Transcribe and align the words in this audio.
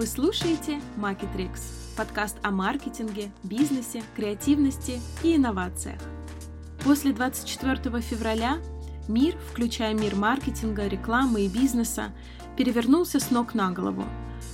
Вы 0.00 0.06
слушаете 0.06 0.80
Marketrix, 0.96 1.60
подкаст 1.94 2.38
о 2.42 2.50
маркетинге, 2.50 3.30
бизнесе, 3.42 4.02
креативности 4.16 4.98
и 5.22 5.36
инновациях. 5.36 6.00
После 6.82 7.12
24 7.12 8.00
февраля 8.00 8.60
мир, 9.08 9.36
включая 9.52 9.92
мир 9.92 10.16
маркетинга, 10.16 10.86
рекламы 10.86 11.42
и 11.42 11.48
бизнеса, 11.48 12.14
перевернулся 12.56 13.20
с 13.20 13.30
ног 13.30 13.52
на 13.52 13.72
голову. 13.72 14.06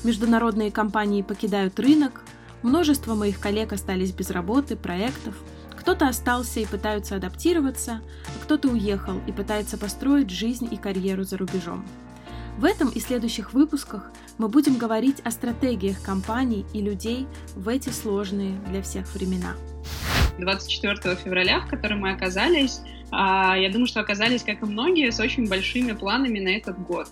Международные 0.03 0.73
компании 0.73 1.23
покидают 1.23 1.79
рынок, 1.79 2.25
множество 2.65 3.15
моих 3.15 3.39
коллег 3.39 3.73
остались 3.73 4.11
без 4.11 4.31
работы, 4.31 4.75
проектов, 4.75 5.37
кто-то 5.79 6.09
остался 6.09 6.59
и 6.59 6.67
пытаются 6.67 7.15
адаптироваться, 7.15 8.01
а 8.27 8.43
кто-то 8.43 8.67
уехал 8.67 9.21
и 9.29 9.31
пытается 9.31 9.79
построить 9.79 10.29
жизнь 10.29 10.67
и 10.69 10.77
карьеру 10.77 11.23
за 11.23 11.37
рубежом. 11.37 11.87
В 12.59 12.65
этом 12.65 12.89
и 12.89 13.01
следующих 13.01 13.53
выпусках 13.53 14.11
мы 14.39 14.49
будем 14.49 14.79
говорить 14.79 15.21
о 15.25 15.31
стратегиях 15.31 16.01
компаний 16.01 16.65
и 16.73 16.81
людей 16.81 17.27
в 17.55 17.69
эти 17.69 17.91
сложные 17.91 18.59
для 18.71 18.81
всех 18.81 19.15
времена. 19.15 19.55
24 20.39 21.17
февраля, 21.17 21.61
в 21.61 21.69
котором 21.69 22.01
мы 22.01 22.13
оказались, 22.13 22.81
а, 23.11 23.59
я 23.59 23.71
думаю, 23.71 23.87
что 23.87 24.01
оказались, 24.01 24.43
как 24.43 24.63
и 24.63 24.65
многие, 24.65 25.13
с 25.13 25.21
очень 25.21 25.47
большими 25.47 25.93
планами 25.93 26.41
на 26.41 26.49
этот 26.49 26.79
год. 26.83 27.09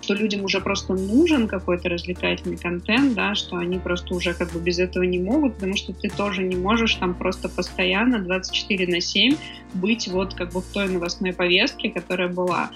Что 0.00 0.14
людям 0.14 0.42
уже 0.44 0.58
просто 0.60 0.94
нужен 0.94 1.48
какой-то 1.48 1.90
развлекательный 1.90 2.56
контент, 2.56 3.14
да, 3.14 3.34
что 3.34 3.56
они 3.56 3.78
просто 3.78 4.14
уже 4.14 4.32
как 4.32 4.52
бы 4.52 4.58
без 4.58 4.78
этого 4.78 5.02
не 5.02 5.18
могут, 5.18 5.56
потому 5.56 5.76
что 5.76 5.92
ты 5.92 6.08
тоже 6.08 6.42
не 6.42 6.56
можешь 6.56 6.94
там 6.94 7.12
просто 7.12 7.50
постоянно 7.50 8.20
24 8.20 8.86
на 8.86 9.02
7 9.02 9.36
быть 9.74 10.08
вот 10.08 10.32
как 10.32 10.52
бы 10.52 10.62
в 10.62 10.66
той 10.72 10.88
новостной 10.88 11.34
повестке, 11.34 11.90
которая 11.90 12.28
была. 12.28 12.70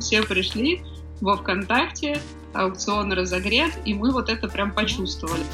Все 0.00 0.22
пришли, 0.22 0.82
во 1.22 1.36
ВКонтакте, 1.36 2.20
аукцион 2.52 3.12
разогрет, 3.12 3.70
и 3.84 3.94
мы 3.94 4.10
вот 4.10 4.28
это 4.28 4.48
прям 4.48 4.74
почувствовали. 4.74 5.44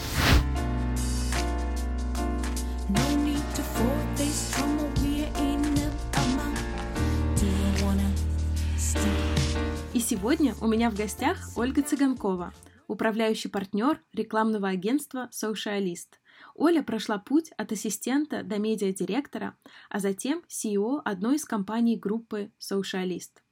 И 9.92 10.00
сегодня 10.00 10.54
у 10.62 10.66
меня 10.66 10.90
в 10.90 10.94
гостях 10.94 11.36
Ольга 11.54 11.82
Цыганкова, 11.82 12.54
управляющий 12.86 13.48
партнер 13.48 14.00
рекламного 14.14 14.68
агентства 14.68 15.28
«Соушиалист». 15.30 16.18
Оля 16.54 16.82
прошла 16.82 17.18
путь 17.18 17.50
от 17.58 17.72
ассистента 17.72 18.42
до 18.42 18.58
медиадиректора, 18.58 19.54
а 19.90 19.98
затем 19.98 20.42
CEO 20.48 21.02
одной 21.04 21.36
из 21.36 21.44
компаний 21.44 21.98
группы 21.98 22.50
«Socialist». 22.56 23.42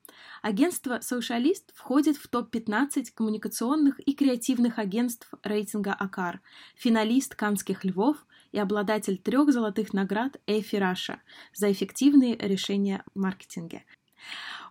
Агентство 0.42 1.00
«Socialist» 1.00 1.72
входит 1.74 2.16
в 2.16 2.28
топ-15 2.28 3.06
коммуникационных 3.14 3.98
и 4.00 4.14
креативных 4.14 4.78
агентств 4.78 5.28
рейтинга 5.42 5.92
АКАР, 5.92 6.40
финалист 6.76 7.34
«Канских 7.34 7.84
львов» 7.84 8.26
и 8.52 8.58
обладатель 8.58 9.18
трех 9.18 9.52
золотых 9.52 9.92
наград 9.92 10.40
«Effie 10.46 10.76
Russia» 10.76 11.20
за 11.54 11.70
эффективные 11.72 12.36
решения 12.36 13.02
в 13.14 13.18
маркетинге. 13.18 13.84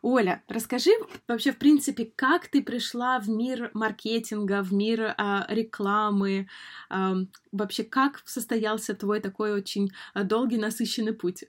Оля, 0.01 0.43
расскажи 0.47 0.91
вообще, 1.27 1.51
в 1.51 1.57
принципе, 1.57 2.05
как 2.15 2.47
ты 2.47 2.61
пришла 2.61 3.19
в 3.19 3.27
мир 3.27 3.71
маркетинга, 3.73 4.61
в 4.61 4.71
мир 4.71 5.15
а, 5.17 5.45
рекламы, 5.49 6.47
а, 6.89 7.15
вообще 7.51 7.83
как 7.83 8.21
состоялся 8.25 8.93
твой 8.93 9.19
такой 9.19 9.53
очень 9.53 9.89
долгий, 10.13 10.57
насыщенный 10.57 11.13
путь? 11.13 11.45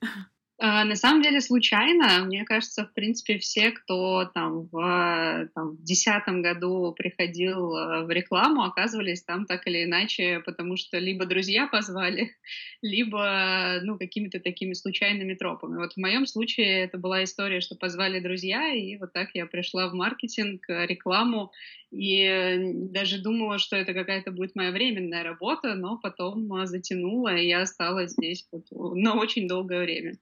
А, 0.58 0.84
на 0.84 0.94
самом 0.94 1.22
деле 1.22 1.42
случайно, 1.42 2.24
мне 2.24 2.44
кажется, 2.46 2.86
в 2.86 2.94
принципе, 2.94 3.36
все, 3.38 3.72
кто 3.72 4.24
там 4.32 4.68
в, 4.72 5.50
десятом 5.80 6.40
году 6.40 6.94
приходил 6.96 7.76
э, 7.76 8.04
в 8.06 8.10
рекламу, 8.10 8.62
оказывались 8.62 9.22
там 9.22 9.44
так 9.44 9.66
или 9.66 9.84
иначе, 9.84 10.40
потому 10.46 10.78
что 10.78 10.98
либо 10.98 11.26
друзья 11.26 11.66
позвали, 11.66 12.30
либо, 12.82 13.80
ну, 13.82 13.98
какими-то 13.98 14.40
такими 14.40 14.72
случайными 14.72 15.34
тропами. 15.34 15.76
Вот 15.76 15.92
в 15.92 15.98
моем 15.98 16.24
случае 16.26 16.84
это 16.84 16.96
была 16.96 17.22
история, 17.24 17.60
что 17.60 17.76
позвали 17.76 18.18
друзья, 18.20 18.72
и 18.72 18.96
вот 18.96 19.12
так 19.12 19.30
я 19.34 19.44
пришла 19.44 19.90
в 19.90 19.94
маркетинг, 19.94 20.62
э, 20.70 20.86
рекламу, 20.86 21.52
и 21.90 22.58
даже 22.90 23.20
думала, 23.20 23.58
что 23.58 23.76
это 23.76 23.92
какая-то 23.92 24.30
будет 24.30 24.54
моя 24.56 24.70
временная 24.70 25.22
работа, 25.22 25.74
но 25.74 25.98
потом 25.98 26.50
э, 26.54 26.66
затянула, 26.66 27.36
и 27.36 27.46
я 27.46 27.60
осталась 27.60 28.12
здесь 28.12 28.48
вот 28.50 28.64
на 28.70 29.16
очень 29.16 29.46
долгое 29.46 29.80
время. 29.80 30.16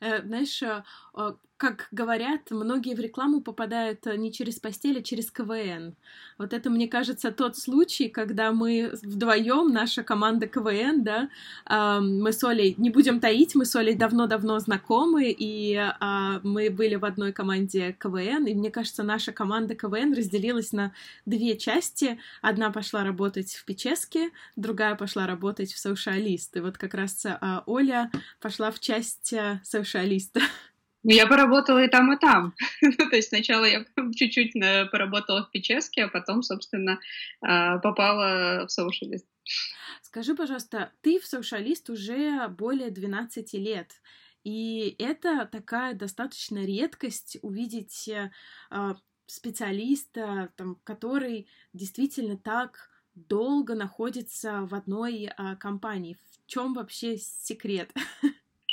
Э, 0.00 0.22
знаешь, 0.22 0.62
э, 0.62 0.82
как 1.60 1.88
говорят, 1.90 2.50
многие 2.50 2.94
в 2.94 3.00
рекламу 3.00 3.42
попадают 3.42 4.06
э, 4.06 4.16
не 4.16 4.32
через 4.32 4.58
постель, 4.58 4.98
а 4.98 5.02
через 5.02 5.30
КВН. 5.30 5.94
Вот 6.38 6.54
это, 6.54 6.70
мне 6.70 6.88
кажется, 6.88 7.32
тот 7.32 7.58
случай, 7.58 8.08
когда 8.08 8.50
мы 8.50 8.92
вдвоем, 9.02 9.70
наша 9.70 10.02
команда 10.02 10.46
КВН, 10.46 11.04
да, 11.04 11.28
мы 12.00 12.32
с 12.32 12.42
Олей, 12.42 12.74
не 12.78 12.88
будем 12.88 13.20
таить, 13.20 13.54
мы 13.54 13.66
с 13.66 13.76
Олей 13.76 13.94
давно-давно 13.94 14.58
знакомы, 14.58 15.36
и 15.38 15.76
а, 15.76 16.40
мы 16.42 16.70
были 16.70 16.94
в 16.94 17.04
одной 17.04 17.34
команде 17.34 17.92
КВН, 17.92 18.46
и 18.46 18.54
мне 18.54 18.70
кажется, 18.70 19.02
наша 19.02 19.32
команда 19.32 19.74
КВН 19.74 20.14
разделилась 20.14 20.72
на 20.72 20.94
две 21.26 21.58
части. 21.58 22.18
Одна 22.40 22.70
пошла 22.70 23.04
работать 23.04 23.52
в 23.52 23.66
Печеске, 23.66 24.30
другая 24.56 24.94
пошла 24.94 25.26
работать 25.26 25.74
в 25.74 25.78
Соушалист. 25.78 26.56
И 26.56 26.60
вот 26.60 26.78
как 26.78 26.94
раз 26.94 27.26
а, 27.26 27.64
Оля 27.66 28.10
пошла 28.40 28.70
в 28.70 28.80
часть 28.80 29.34
Соушалиста. 29.62 30.40
Ну, 31.02 31.12
я 31.12 31.26
поработала 31.26 31.82
и 31.82 31.88
там, 31.88 32.12
и 32.12 32.18
там. 32.18 32.54
Ну, 32.82 33.10
то 33.10 33.16
есть 33.16 33.28
сначала 33.28 33.64
я 33.64 33.84
чуть-чуть 34.14 34.54
э, 34.56 34.86
поработала 34.86 35.44
в 35.44 35.50
Печеске, 35.50 36.04
а 36.04 36.08
потом, 36.08 36.42
собственно, 36.42 36.98
а, 37.40 37.78
попала 37.78 38.66
в 38.66 38.70
соушалист. 38.70 39.26
Скажи, 40.02 40.34
пожалуйста, 40.34 40.92
ты 41.00 41.18
в 41.18 41.26
соушалист 41.26 41.88
уже 41.90 42.48
более 42.48 42.90
12 42.90 43.52
лет. 43.54 43.92
И 44.44 44.96
это 44.98 45.46
такая 45.50 45.94
достаточно 45.94 46.64
редкость 46.64 47.38
увидеть 47.42 48.08
э, 48.08 48.30
специалиста, 49.26 50.52
там, 50.56 50.76
который 50.84 51.46
действительно 51.72 52.36
так 52.36 52.90
долго 53.14 53.74
находится 53.74 54.62
в 54.62 54.74
одной 54.74 55.30
а, 55.36 55.56
компании. 55.56 56.14
В 56.14 56.46
чем 56.46 56.74
вообще 56.74 57.16
секрет? 57.18 57.92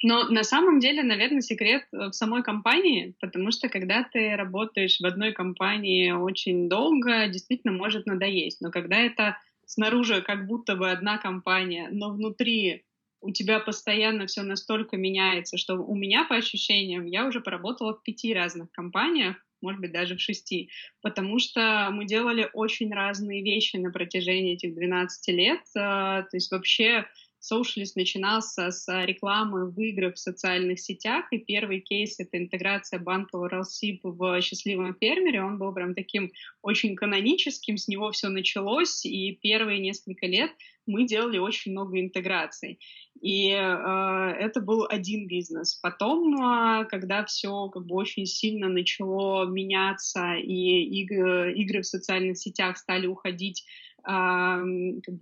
Но 0.07 0.23
на 0.29 0.43
самом 0.43 0.79
деле, 0.79 1.03
наверное, 1.03 1.41
секрет 1.41 1.83
э, 1.91 1.97
в 1.97 2.13
самой 2.13 2.41
компании, 2.41 3.13
потому 3.19 3.51
что 3.51 3.67
когда 3.67 4.05
ты 4.05 4.37
работаешь 4.37 5.01
в 5.01 5.05
одной 5.05 5.33
компании 5.33 6.11
очень 6.11 6.69
долго, 6.69 7.27
действительно 7.27 7.73
может 7.73 8.05
надоесть. 8.05 8.61
Но 8.61 8.71
когда 8.71 8.95
это 8.95 9.37
снаружи 9.65 10.21
как 10.21 10.47
будто 10.47 10.77
бы 10.77 10.89
одна 10.89 11.17
компания, 11.17 11.89
но 11.91 12.11
внутри 12.11 12.85
у 13.19 13.31
тебя 13.31 13.59
постоянно 13.59 14.27
все 14.27 14.43
настолько 14.43 14.95
меняется, 14.95 15.57
что 15.57 15.75
у 15.75 15.93
меня, 15.93 16.23
по 16.23 16.37
ощущениям, 16.37 17.05
я 17.05 17.25
уже 17.25 17.41
поработала 17.41 17.93
в 17.93 18.01
пяти 18.01 18.33
разных 18.33 18.71
компаниях, 18.71 19.35
может 19.61 19.81
быть, 19.81 19.91
даже 19.91 20.15
в 20.15 20.21
шести, 20.21 20.69
потому 21.01 21.37
что 21.37 21.89
мы 21.91 22.05
делали 22.05 22.49
очень 22.53 22.93
разные 22.93 23.43
вещи 23.43 23.75
на 23.75 23.91
протяжении 23.91 24.53
этих 24.53 24.73
12 24.73 25.35
лет. 25.35 25.59
Э, 25.75 26.23
то 26.23 26.29
есть 26.31 26.49
вообще 26.49 27.07
Socialist 27.41 27.93
начинался 27.95 28.71
с 28.71 28.87
рекламы 29.05 29.69
в 29.69 29.79
играх 29.79 30.15
в 30.15 30.19
социальных 30.19 30.79
сетях, 30.79 31.25
и 31.31 31.37
первый 31.37 31.81
кейс— 31.81 32.17
это 32.19 32.37
интеграция 32.37 32.99
банка 32.99 33.35
Уралсиб 33.35 34.01
в 34.03 34.41
«Счастливом 34.41 34.95
фермере». 34.99 35.43
Он 35.43 35.57
был 35.57 35.73
прям 35.73 35.95
таким 35.95 36.31
очень 36.61 36.95
каноническим, 36.95 37.77
с 37.77 37.87
него 37.87 38.11
все 38.11 38.29
началось, 38.29 39.05
и 39.05 39.37
первые 39.41 39.79
несколько 39.79 40.25
лет 40.25 40.51
мы 40.87 41.05
делали 41.05 41.37
очень 41.37 41.73
много 41.73 41.99
интеграций. 41.99 42.79
И 43.21 43.49
э, 43.49 43.55
это 43.57 44.61
был 44.61 44.85
один 44.89 45.27
бизнес. 45.27 45.75
Потом, 45.75 46.35
э, 46.35 46.85
когда 46.85 47.25
все 47.25 47.67
как 47.69 47.85
бы 47.85 47.95
очень 47.95 48.25
сильно 48.25 48.69
начало 48.69 49.45
меняться, 49.45 50.35
и 50.35 51.01
игры, 51.01 51.53
игры 51.53 51.81
в 51.81 51.85
социальных 51.85 52.37
сетях 52.37 52.77
стали 52.77 53.07
уходить 53.07 53.65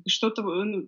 что-то, 0.07 0.43
ну, 0.43 0.87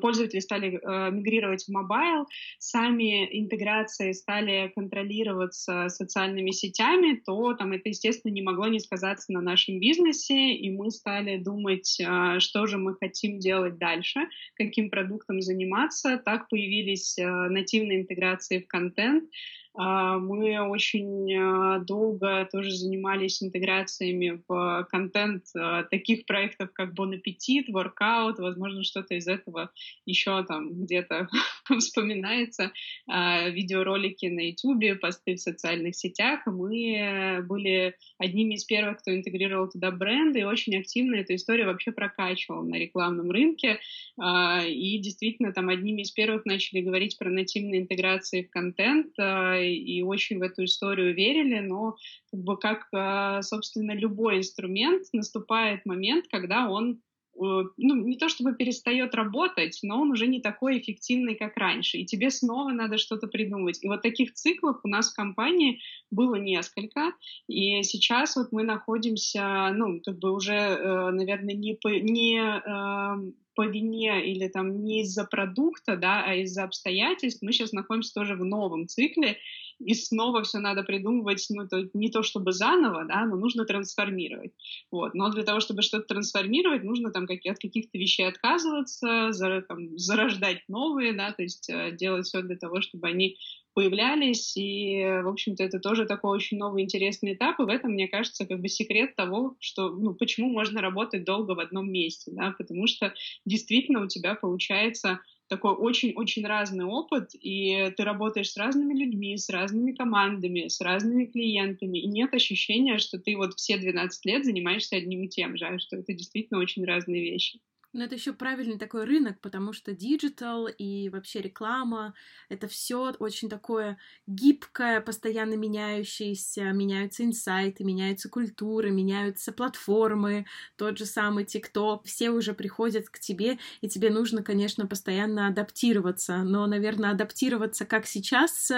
пользователи 0.00 0.40
стали 0.40 0.80
э, 0.82 1.10
мигрировать 1.10 1.64
в 1.64 1.68
mobile, 1.68 2.26
сами 2.58 3.28
интеграции 3.38 4.12
стали 4.12 4.72
контролироваться 4.74 5.88
социальными 5.88 6.50
сетями, 6.50 7.20
то 7.24 7.54
там 7.54 7.72
это, 7.72 7.88
естественно, 7.90 8.32
не 8.32 8.42
могло 8.42 8.68
не 8.68 8.80
сказаться 8.80 9.32
на 9.32 9.40
нашем 9.40 9.80
бизнесе, 9.80 10.54
и 10.54 10.70
мы 10.70 10.90
стали 10.90 11.36
думать, 11.36 12.00
а, 12.06 12.40
что 12.40 12.66
же 12.66 12.78
мы 12.78 12.94
хотим 12.94 13.38
делать 13.38 13.78
дальше, 13.78 14.20
каким 14.54 14.90
продуктом 14.90 15.40
заниматься. 15.40 16.20
Так 16.24 16.48
появились 16.48 17.18
э, 17.18 17.26
нативные 17.26 18.00
интеграции 18.00 18.60
в 18.60 18.66
контент, 18.66 19.24
а, 19.24 19.65
мы 19.76 20.58
очень 20.68 21.34
а, 21.36 21.78
долго 21.80 22.48
тоже 22.50 22.70
занимались 22.70 23.42
интеграциями 23.42 24.42
в 24.48 24.86
контент 24.90 25.44
а, 25.54 25.84
таких 25.84 26.24
проектов, 26.26 26.70
как 26.72 26.94
Bon 26.94 27.12
Appetit, 27.12 27.66
Workout, 27.70 28.36
возможно, 28.38 28.82
что-то 28.84 29.14
из 29.14 29.28
этого 29.28 29.70
еще 30.06 30.44
там 30.44 30.84
где-то 30.84 31.28
вспоминается 31.78 32.72
э, 33.10 33.50
видеоролики 33.50 34.26
на 34.26 34.50
YouTube, 34.50 35.00
посты 35.00 35.34
в 35.34 35.40
социальных 35.40 35.96
сетях. 35.96 36.40
Мы 36.46 37.44
были 37.48 37.96
одними 38.18 38.54
из 38.54 38.64
первых, 38.64 38.98
кто 39.00 39.14
интегрировал 39.14 39.68
туда 39.68 39.90
бренды, 39.90 40.40
и 40.40 40.44
очень 40.44 40.76
активно 40.78 41.16
эту 41.16 41.34
историю 41.34 41.66
вообще 41.66 41.92
прокачивал 41.92 42.62
на 42.64 42.76
рекламном 42.76 43.30
рынке. 43.30 43.78
Э, 44.20 44.68
и 44.68 44.98
действительно 44.98 45.52
там 45.52 45.68
одними 45.68 46.02
из 46.02 46.10
первых 46.10 46.44
начали 46.44 46.80
говорить 46.80 47.18
про 47.18 47.30
нативные 47.30 47.82
интеграции 47.82 48.42
в 48.42 48.50
контент, 48.50 49.12
э, 49.18 49.66
и 49.66 50.02
очень 50.02 50.38
в 50.38 50.42
эту 50.42 50.64
историю 50.64 51.14
верили, 51.14 51.60
но 51.60 51.96
как 52.30 52.40
бы 52.40 52.58
как, 52.58 52.88
э, 52.92 53.42
собственно, 53.42 53.92
любой 53.92 54.38
инструмент, 54.38 55.04
наступает 55.12 55.84
момент, 55.86 56.26
когда 56.30 56.68
он 56.68 57.00
Э, 57.05 57.05
ну, 57.38 57.94
не 57.94 58.16
то 58.16 58.28
чтобы 58.28 58.54
перестает 58.54 59.14
работать, 59.14 59.78
но 59.82 60.00
он 60.00 60.10
уже 60.10 60.26
не 60.26 60.40
такой 60.40 60.78
эффективный, 60.78 61.34
как 61.34 61.56
раньше. 61.56 61.98
И 61.98 62.06
тебе 62.06 62.30
снова 62.30 62.70
надо 62.70 62.98
что-то 62.98 63.26
придумать. 63.26 63.78
И 63.82 63.88
вот 63.88 64.02
таких 64.02 64.34
циклов 64.34 64.80
у 64.82 64.88
нас 64.88 65.12
в 65.12 65.16
компании 65.16 65.80
было 66.10 66.36
несколько. 66.36 67.12
И 67.48 67.82
сейчас 67.82 68.36
вот 68.36 68.52
мы 68.52 68.62
находимся, 68.62 69.70
ну, 69.74 70.00
как 70.04 70.18
бы 70.18 70.32
уже, 70.32 70.54
э, 70.54 71.10
наверное, 71.10 71.54
не, 71.54 71.74
по, 71.74 71.88
не 71.88 72.38
эм, 72.38 73.34
по 73.56 73.66
вине 73.66 74.24
или 74.30 74.48
там 74.48 74.84
не 74.84 75.00
из-за 75.02 75.24
продукта, 75.24 75.96
да, 75.96 76.22
а 76.24 76.34
из-за 76.34 76.64
обстоятельств. 76.64 77.42
Мы 77.42 77.52
сейчас 77.52 77.72
находимся 77.72 78.14
тоже 78.14 78.36
в 78.36 78.44
новом 78.44 78.86
цикле, 78.86 79.38
и 79.78 79.94
снова 79.94 80.42
все 80.42 80.58
надо 80.58 80.82
придумывать, 80.82 81.46
ну, 81.50 81.68
то, 81.68 81.88
не 81.94 82.10
то 82.10 82.22
чтобы 82.22 82.52
заново, 82.52 83.04
да, 83.04 83.26
но 83.26 83.36
нужно 83.36 83.64
трансформировать. 83.64 84.52
Вот. 84.90 85.14
Но 85.14 85.30
для 85.30 85.42
того, 85.42 85.60
чтобы 85.60 85.82
что-то 85.82 86.06
трансформировать, 86.06 86.82
нужно 86.82 87.10
там 87.10 87.26
как, 87.26 87.38
от 87.44 87.58
каких-то 87.58 87.98
вещей 87.98 88.26
отказываться, 88.26 89.32
за, 89.32 89.62
там, 89.62 89.98
зарождать 89.98 90.62
новые, 90.68 91.12
да, 91.12 91.32
то 91.32 91.42
есть 91.42 91.68
э, 91.68 91.92
делать 91.92 92.26
все 92.26 92.42
для 92.42 92.56
того, 92.56 92.80
чтобы 92.80 93.08
они 93.08 93.36
появлялись, 93.76 94.56
и, 94.56 95.04
в 95.22 95.28
общем-то, 95.28 95.62
это 95.62 95.78
тоже 95.78 96.06
такой 96.06 96.34
очень 96.34 96.56
новый 96.56 96.82
интересный 96.82 97.34
этап, 97.34 97.60
и 97.60 97.64
в 97.64 97.68
этом, 97.68 97.92
мне 97.92 98.08
кажется, 98.08 98.46
как 98.46 98.58
бы 98.60 98.68
секрет 98.68 99.14
того, 99.16 99.54
что, 99.60 99.90
ну, 99.90 100.14
почему 100.14 100.48
можно 100.48 100.80
работать 100.80 101.24
долго 101.24 101.52
в 101.52 101.60
одном 101.60 101.92
месте, 101.92 102.32
да, 102.34 102.54
потому 102.56 102.86
что 102.86 103.12
действительно 103.44 104.02
у 104.02 104.08
тебя 104.08 104.34
получается 104.34 105.20
такой 105.48 105.72
очень-очень 105.72 106.46
разный 106.46 106.84
опыт, 106.84 107.30
и 107.34 107.92
ты 107.96 108.04
работаешь 108.04 108.50
с 108.50 108.56
разными 108.56 108.94
людьми, 108.94 109.36
с 109.36 109.48
разными 109.48 109.92
командами, 109.92 110.68
с 110.68 110.80
разными 110.80 111.26
клиентами, 111.26 111.98
и 111.98 112.06
нет 112.06 112.34
ощущения, 112.34 112.98
что 112.98 113.18
ты 113.18 113.36
вот 113.36 113.54
все 113.54 113.78
12 113.78 114.24
лет 114.26 114.44
занимаешься 114.44 114.96
одним 114.96 115.24
и 115.24 115.28
тем 115.28 115.56
же, 115.56 115.66
а 115.66 115.78
что 115.78 115.96
это 115.96 116.12
действительно 116.12 116.60
очень 116.60 116.84
разные 116.84 117.22
вещи. 117.22 117.60
Но 117.92 118.04
это 118.04 118.14
еще 118.14 118.32
правильный 118.32 118.78
такой 118.78 119.04
рынок, 119.04 119.40
потому 119.40 119.72
что 119.72 119.92
digital 119.92 120.66
и 120.66 121.08
вообще 121.08 121.40
реклама— 121.40 122.14
это 122.48 122.68
все 122.68 123.12
очень 123.18 123.48
такое 123.48 123.98
гибкое, 124.26 125.00
постоянно 125.00 125.54
меняющееся, 125.54 126.72
меняются 126.72 127.24
инсайты, 127.24 127.84
меняются 127.84 128.28
культуры, 128.28 128.90
меняются 128.90 129.52
платформы, 129.52 130.46
тот 130.76 130.98
же 130.98 131.06
самый 131.06 131.44
TikTok, 131.44 132.04
все 132.04 132.30
уже 132.30 132.52
приходят 132.54 133.08
к 133.08 133.18
тебе, 133.18 133.58
и 133.80 133.88
тебе 133.88 134.10
нужно, 134.10 134.42
конечно, 134.42 134.86
постоянно 134.86 135.46
адаптироваться, 135.48 136.38
но, 136.42 136.66
наверное, 136.66 137.12
адаптироваться 137.12 137.86
как 137.86 138.06
сейчас 138.06 138.70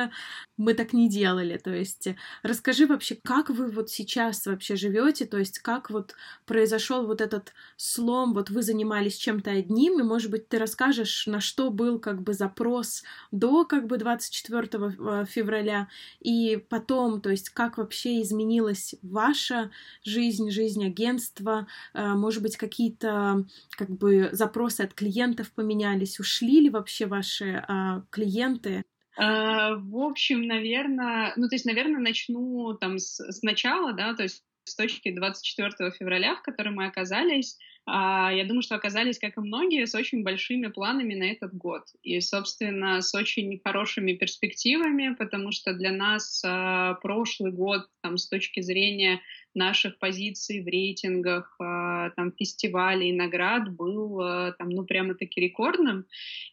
мы 0.57 0.75
так 0.75 0.93
не 0.93 1.09
делали, 1.09 1.57
то 1.57 1.71
есть 1.71 2.09
расскажи 2.43 2.87
вообще, 2.87 3.17
как 3.25 3.51
вы 3.51 3.71
вот 3.71 3.91
сейчас 3.91 4.47
вообще 4.47 4.77
живете, 4.77 5.25
то 5.27 5.39
есть 5.39 5.59
как 5.61 5.91
вот 5.91 6.15
произошел 6.47 7.07
вот 7.07 7.21
этот 7.21 7.53
слом, 7.77 8.35
вот 8.35 8.51
вы 8.51 8.63
занимались 8.63 8.98
занимались 8.99 9.17
чем-то 9.17 9.51
одним, 9.51 10.01
и, 10.01 10.03
может 10.03 10.31
быть, 10.31 10.49
ты 10.49 10.59
расскажешь, 10.59 11.27
на 11.27 11.41
что 11.41 11.71
был 11.71 11.99
как 11.99 12.23
бы 12.23 12.33
запрос 12.33 13.05
до 13.31 13.65
как 13.65 13.87
бы 13.87 13.97
24 13.97 14.69
э, 14.73 15.25
февраля, 15.27 15.89
и 16.21 16.57
потом, 16.69 17.21
то 17.21 17.31
есть 17.31 17.51
как 17.51 17.79
вообще 17.79 18.21
изменилась 18.23 18.95
ваша 19.03 19.71
жизнь, 20.05 20.51
жизнь 20.51 20.85
агентства, 20.85 21.67
э, 21.95 22.15
может 22.15 22.43
быть, 22.43 22.57
какие-то 22.57 23.47
как 23.71 23.91
бы 23.91 24.31
запросы 24.33 24.83
от 24.83 24.95
клиентов 24.95 25.51
поменялись, 25.53 26.21
ушли 26.21 26.61
ли 26.61 26.71
вообще 26.71 27.07
ваши 27.07 27.65
а, 27.69 28.03
клиенты? 28.11 28.83
Uh, 29.21 29.75
в 29.81 29.97
общем, 29.97 30.43
наверное, 30.43 31.33
ну, 31.37 31.49
то 31.49 31.57
есть, 31.57 31.65
наверное, 31.65 32.01
начну 32.01 32.75
там 32.75 32.99
с, 32.99 33.21
сначала, 33.33 33.93
да, 33.93 34.15
то 34.15 34.23
есть 34.23 34.45
с 34.69 34.77
точки 34.77 35.15
24 35.15 35.91
февраля, 35.99 36.37
в 36.37 36.43
которой 36.43 36.71
мы 36.71 36.87
оказались, 36.87 37.59
а, 37.78 37.78
я 37.91 38.45
думаю, 38.45 38.63
что 38.63 38.75
оказались, 38.75 39.19
как 39.19 39.37
и 39.37 39.41
многие, 39.41 39.87
с 39.87 39.95
очень 39.95 40.23
большими 40.23 40.67
планами 40.67 41.15
на 41.15 41.25
этот 41.25 41.55
год. 41.55 41.85
И, 42.03 42.21
собственно, 42.21 43.01
с 43.01 43.15
очень 43.15 43.61
хорошими 43.65 44.13
перспективами, 44.13 45.15
потому 45.15 45.53
что 45.53 45.73
для 45.73 45.93
нас 45.93 46.43
а, 46.45 46.95
прошлый 46.95 47.53
год, 47.53 47.89
там, 48.03 48.19
с 48.19 48.29
точки 48.29 48.61
зрения 48.61 49.21
наших 49.55 49.99
позиций 49.99 50.63
в 50.63 50.67
рейтингах 50.67 51.57
а, 51.61 52.11
там, 52.11 52.33
фестивалей 52.33 53.13
наград 53.13 53.75
был 53.75 54.21
а, 54.21 54.53
там, 54.53 54.71
ну, 54.71 54.85
прямо-таки 54.85 55.41
рекордным. 55.41 56.07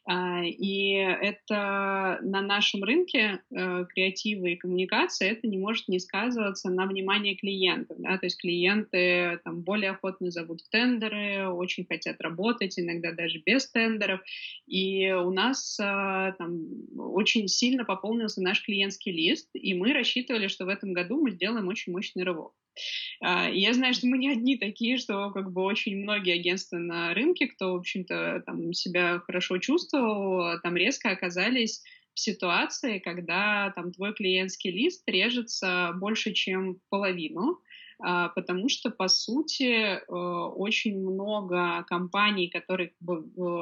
А, 0.05 0.43
и 0.43 0.91
это 0.91 2.19
на 2.21 2.41
нашем 2.41 2.83
рынке 2.83 3.41
креатива 3.49 4.45
и 4.45 4.55
коммуникации 4.55 5.29
это 5.29 5.47
не 5.47 5.57
может 5.57 5.87
не 5.87 5.99
сказываться 5.99 6.69
на 6.69 6.85
внимании 6.85 7.35
клиентов. 7.35 7.97
Да? 7.99 8.17
То 8.17 8.25
есть 8.25 8.39
клиенты 8.39 9.39
там, 9.43 9.61
более 9.61 9.91
охотно 9.91 10.31
зовут 10.31 10.61
в 10.61 10.69
тендеры, 10.69 11.49
очень 11.49 11.85
хотят 11.85 12.21
работать, 12.21 12.77
иногда 12.79 13.11
даже 13.11 13.39
без 13.39 13.69
тендеров. 13.69 14.21
И 14.67 15.11
у 15.11 15.31
нас 15.31 15.75
там, 15.77 16.61
очень 16.97 17.47
сильно 17.47 17.85
пополнился 17.85 18.41
наш 18.41 18.63
клиентский 18.63 19.11
лист, 19.11 19.49
и 19.53 19.73
мы 19.73 19.93
рассчитывали, 19.93 20.47
что 20.47 20.65
в 20.65 20.69
этом 20.69 20.93
году 20.93 21.21
мы 21.21 21.31
сделаем 21.31 21.67
очень 21.67 21.91
мощный 21.91 22.23
рывок. 22.23 22.53
А, 23.21 23.49
я 23.49 23.73
знаю, 23.73 23.93
что 23.93 24.07
мы 24.07 24.17
не 24.17 24.29
одни 24.31 24.57
такие, 24.57 24.97
что 24.97 25.31
как 25.31 25.51
бы 25.51 25.63
очень 25.63 25.97
многие 25.97 26.35
агентства 26.35 26.77
на 26.77 27.13
рынке, 27.13 27.47
кто, 27.47 27.73
в 27.73 27.77
общем-то, 27.77 28.43
там 28.45 28.73
себя 28.73 29.19
хорошо 29.19 29.57
чувствовал, 29.57 30.59
там 30.61 30.75
резко 30.75 31.09
оказались 31.09 31.81
в 32.13 32.19
ситуации, 32.19 32.99
когда 32.99 33.71
там 33.75 33.91
твой 33.91 34.13
клиентский 34.13 34.71
лист 34.71 35.03
режется 35.07 35.93
больше, 35.95 36.33
чем 36.33 36.79
половину, 36.89 37.59
потому 37.97 38.69
что, 38.69 38.89
по 38.89 39.07
сути, 39.07 39.95
э, 39.95 39.99
очень 40.07 40.99
много 40.99 41.83
компаний, 41.87 42.49
которые 42.49 42.91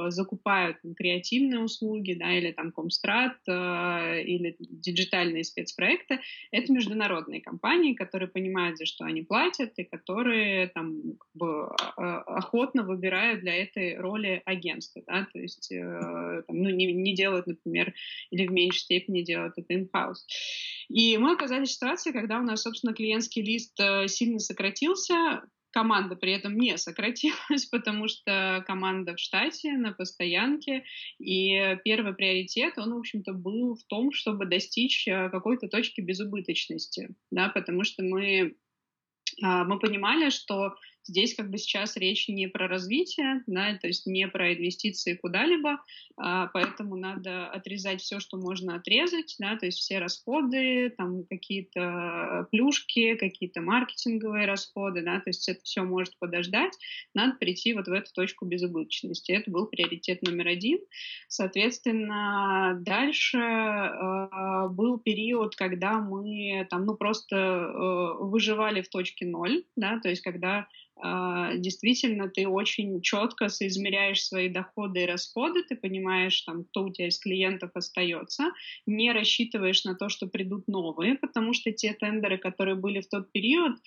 закупают 0.10 0.78
креативные 0.98 1.60
услуги, 1.60 2.14
да, 2.14 2.36
или 2.38 2.52
там 2.52 2.72
Комстрат, 2.72 3.38
э, 3.48 4.24
или 4.24 4.56
диджитальные 4.60 5.44
спецпроекты, 5.44 6.20
это 6.52 6.72
международные 6.72 7.42
компании, 7.42 7.94
которые 7.94 8.30
понимают, 8.30 8.78
за 8.78 8.86
что 8.86 9.06
они 9.06 9.22
платят, 9.22 9.74
и 9.78 9.84
которые 9.84 10.68
там 10.68 11.02
как 11.18 11.30
бы 11.34 11.70
а, 11.98 12.22
охотно 12.22 12.84
выбирают 12.84 13.42
для 13.42 13.56
этой 13.56 13.98
роли 13.98 14.42
агентства, 14.46 15.02
да, 15.08 15.28
то 15.32 15.40
есть 15.40 15.72
э, 15.72 16.44
там, 16.48 16.62
ну, 16.62 16.70
не, 16.70 16.92
не 16.94 17.16
делают, 17.16 17.48
например, 17.48 17.94
или 18.32 18.48
в 18.48 18.52
меньшей 18.52 18.80
степени 18.80 19.22
делают 19.22 19.54
это 19.58 19.74
in-house. 19.74 20.26
И 20.90 21.18
мы 21.18 21.34
оказались 21.34 21.70
в 21.70 21.74
ситуации, 21.74 22.12
когда 22.12 22.40
у 22.40 22.44
нас, 22.44 22.62
собственно, 22.62 22.94
клиентский 22.94 23.42
лист 23.42 23.80
сильно 24.24 24.40
сократился, 24.40 25.42
команда 25.72 26.16
при 26.16 26.34
этом 26.34 26.56
не 26.58 26.78
сократилась, 26.78 27.66
потому 27.72 28.08
что 28.08 28.64
команда 28.66 29.16
в 29.16 29.20
штате, 29.20 29.74
на 29.74 29.92
постоянке, 29.92 30.84
и 31.20 31.78
первый 31.84 32.14
приоритет, 32.14 32.78
он, 32.78 32.94
в 32.94 32.98
общем-то, 33.00 33.34
был 33.34 33.76
в 33.76 33.84
том, 33.88 34.12
чтобы 34.12 34.46
достичь 34.46 35.08
э, 35.08 35.30
какой-то 35.30 35.68
точки 35.68 36.02
безубыточности, 36.02 37.10
да, 37.32 37.50
потому 37.50 37.84
что 37.84 38.04
мы, 38.04 38.56
а, 39.42 39.66
мы 39.66 39.80
понимали, 39.80 40.30
что 40.30 40.76
Здесь 41.06 41.36
как 41.36 41.50
бы 41.50 41.58
сейчас 41.58 41.98
речь 41.98 42.28
не 42.30 42.48
про 42.48 42.68
развитие, 42.68 43.44
да, 43.48 43.78
то 43.78 43.88
есть 43.88 44.06
не 44.06 44.28
про 44.28 44.54
инвестиции 44.54 45.16
куда-либо, 45.16 45.82
а, 46.16 46.48
поэтому 46.48 46.96
надо 46.96 47.48
отрезать 47.48 48.02
все, 48.02 48.20
что 48.20 48.38
можно 48.38 48.76
отрезать, 48.76 49.36
да, 49.40 49.58
то 49.58 49.66
есть 49.66 49.80
все 49.80 50.00
расходы, 50.00 50.94
там 50.98 51.26
какие-то 51.26 52.48
плюшки, 52.52 53.16
какие-то 53.16 53.62
маркетинговые 53.62 54.46
расходы, 54.46 55.02
да, 55.02 55.20
то 55.20 55.30
есть 55.30 55.48
это 55.50 55.62
все 55.64 55.84
может 55.84 56.18
подождать, 56.20 56.74
надо 57.14 57.36
прийти 57.38 57.74
вот 57.74 57.88
в 57.88 57.92
эту 57.92 58.12
точку 58.14 58.46
безубыточности. 58.46 59.32
Это 59.32 59.52
был 59.52 59.68
приоритет 59.68 60.22
номер 60.22 60.48
один. 60.48 60.80
Соответственно, 61.28 62.78
дальше 62.82 63.38
э, 63.38 64.68
был 64.70 65.00
период, 65.00 65.56
когда 65.56 66.00
мы 66.00 66.68
там, 66.70 66.86
ну, 66.86 66.96
просто 66.96 67.36
э, 67.36 68.24
выживали 68.24 68.82
в 68.82 68.90
точке 68.90 69.26
ноль, 69.26 69.64
да, 69.76 70.00
то 70.00 70.10
есть 70.10 70.22
когда 70.22 70.68
действительно 71.02 72.30
ты 72.30 72.48
очень 72.48 73.02
четко 73.02 73.50
соизмеряешь 73.50 74.24
свои 74.24 74.50
доходы 74.50 75.04
и 75.04 75.06
расходы, 75.06 75.64
ты 75.64 75.76
понимаешь, 75.76 76.42
там, 76.42 76.66
кто 76.66 76.84
у 76.84 76.92
тебя 76.92 77.08
из 77.08 77.20
клиентов 77.20 77.72
остается, 77.74 78.52
не 78.86 79.12
рассчитываешь 79.12 79.84
на 79.84 79.96
то, 79.96 80.10
что 80.10 80.28
придут 80.28 80.68
новые, 80.68 81.16
потому 81.16 81.54
что 81.54 81.72
те 81.72 81.94
тендеры, 81.94 82.38
которые 82.38 82.76
были 82.76 83.02
в 83.02 83.08
тот 83.08 83.32
период, 83.32 83.78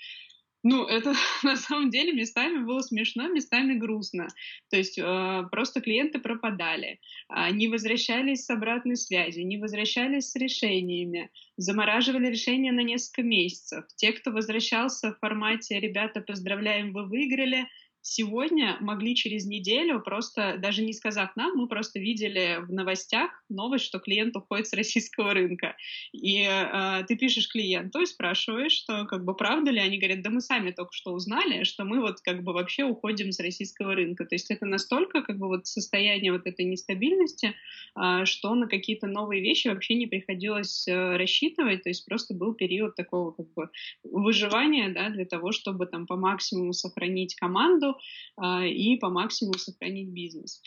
ну, 0.62 0.84
это 0.84 1.12
на 1.42 1.56
самом 1.56 1.90
деле 1.90 2.12
местами 2.12 2.64
было 2.64 2.80
смешно, 2.80 3.28
местами 3.28 3.74
грустно. 3.74 4.28
То 4.70 4.76
есть 4.76 4.98
э, 4.98 5.42
просто 5.50 5.80
клиенты 5.80 6.18
пропадали, 6.18 7.00
э, 7.28 7.50
не 7.52 7.68
возвращались 7.68 8.44
с 8.44 8.50
обратной 8.50 8.96
связи, 8.96 9.40
не 9.40 9.58
возвращались 9.58 10.30
с 10.30 10.36
решениями, 10.36 11.30
замораживали 11.56 12.28
решения 12.28 12.72
на 12.72 12.80
несколько 12.80 13.22
месяцев. 13.22 13.84
Те, 13.96 14.12
кто 14.12 14.30
возвращался 14.30 15.12
в 15.12 15.18
формате 15.18 15.78
«ребята, 15.78 16.20
поздравляем, 16.20 16.92
вы 16.92 17.06
выиграли», 17.06 17.66
сегодня 18.06 18.76
могли 18.80 19.16
через 19.16 19.46
неделю, 19.46 20.00
просто 20.00 20.56
даже 20.58 20.82
не 20.82 20.92
сказав 20.92 21.34
нам, 21.34 21.56
мы 21.56 21.66
просто 21.66 21.98
видели 21.98 22.58
в 22.60 22.72
новостях 22.72 23.42
новость, 23.48 23.84
что 23.84 23.98
клиент 23.98 24.36
уходит 24.36 24.68
с 24.68 24.72
российского 24.74 25.34
рынка. 25.34 25.76
И 26.12 26.42
э, 26.42 27.04
ты 27.08 27.16
пишешь 27.16 27.48
клиенту 27.50 28.00
и 28.00 28.06
спрашиваешь, 28.06 28.72
что 28.72 29.06
как 29.06 29.24
бы 29.24 29.34
правда 29.34 29.72
ли, 29.72 29.80
они 29.80 29.98
говорят, 29.98 30.22
да 30.22 30.30
мы 30.30 30.40
сами 30.40 30.70
только 30.70 30.92
что 30.92 31.12
узнали, 31.12 31.64
что 31.64 31.84
мы 31.84 32.00
вот 32.00 32.20
как 32.20 32.44
бы 32.44 32.52
вообще 32.52 32.84
уходим 32.84 33.32
с 33.32 33.40
российского 33.40 33.96
рынка. 33.96 34.24
То 34.24 34.36
есть 34.36 34.52
это 34.52 34.66
настолько 34.66 35.22
как 35.22 35.38
бы 35.38 35.48
вот 35.48 35.66
состояние 35.66 36.30
вот 36.30 36.46
этой 36.46 36.64
нестабильности, 36.64 37.54
э, 37.96 38.24
что 38.24 38.54
на 38.54 38.68
какие-то 38.68 39.08
новые 39.08 39.42
вещи 39.42 39.66
вообще 39.66 39.96
не 39.96 40.06
приходилось 40.06 40.86
э, 40.86 41.16
рассчитывать, 41.16 41.82
то 41.82 41.88
есть 41.88 42.06
просто 42.06 42.34
был 42.34 42.54
период 42.54 42.94
такого 42.94 43.32
как 43.32 43.52
бы 43.54 43.68
выживания, 44.04 44.90
да, 44.90 45.10
для 45.10 45.24
того, 45.24 45.50
чтобы 45.50 45.86
там 45.86 46.06
по 46.06 46.14
максимуму 46.14 46.72
сохранить 46.72 47.34
команду, 47.34 47.95
а, 48.36 48.66
и 48.66 48.96
по 48.96 49.08
максимуму 49.08 49.58
сохранить 49.58 50.08
бизнес. 50.08 50.62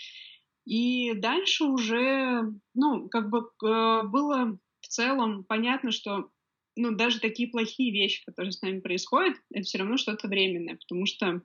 И 0.66 1.14
дальше 1.16 1.64
уже, 1.64 2.54
ну, 2.76 3.10
как 3.10 3.30
бы 3.30 3.40
э, 3.40 4.04
было 4.04 4.60
в 4.82 4.88
целом 4.88 5.44
понятно, 5.44 5.92
что 5.92 6.30
ну, 6.76 6.96
даже 6.96 7.20
такие 7.20 7.50
плохие 7.50 7.92
вещи, 7.92 8.24
которые 8.26 8.52
с 8.52 8.62
нами 8.62 8.80
происходят, 8.80 9.36
это 9.52 9.64
все 9.64 9.80
равно 9.80 9.98
что-то 9.98 10.28
временное, 10.28 10.78
потому 10.78 11.06
что 11.06 11.42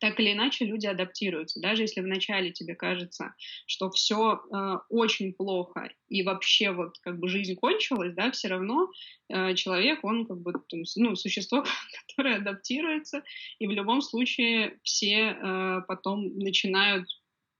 так 0.00 0.18
или 0.18 0.32
иначе 0.32 0.64
люди 0.64 0.86
адаптируются. 0.86 1.60
Даже 1.60 1.82
если 1.82 2.00
вначале 2.00 2.50
тебе 2.50 2.74
кажется, 2.74 3.34
что 3.66 3.90
все 3.90 4.40
э, 4.52 4.78
очень 4.88 5.32
плохо 5.34 5.90
и 6.08 6.22
вообще 6.22 6.72
вот 6.72 6.98
как 7.02 7.18
бы 7.18 7.28
жизнь 7.28 7.54
кончилась, 7.54 8.14
да, 8.14 8.30
все 8.30 8.48
равно 8.48 8.90
э, 9.28 9.54
человек, 9.54 10.02
он 10.02 10.26
как 10.26 10.40
бы 10.40 10.54
ну, 10.96 11.14
существо, 11.14 11.64
которое 12.08 12.36
адаптируется, 12.36 13.22
и 13.58 13.66
в 13.66 13.70
любом 13.70 14.00
случае 14.00 14.78
все 14.82 15.36
э, 15.36 15.80
потом 15.86 16.36
начинают 16.38 17.06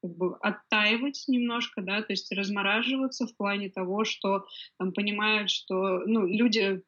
как 0.03 0.17
бы 0.17 0.37
оттаивать 0.41 1.25
немножко, 1.29 1.83
да, 1.83 2.03
то 2.03 2.13
есть 2.13 2.33
размораживаться 2.33 3.27
в 3.27 3.37
плане 3.37 3.69
того, 3.69 4.05
что 4.05 4.47
там 4.79 4.93
понимают, 4.93 5.51
что, 5.51 6.01
ну, 6.07 6.27
люди 6.27 6.83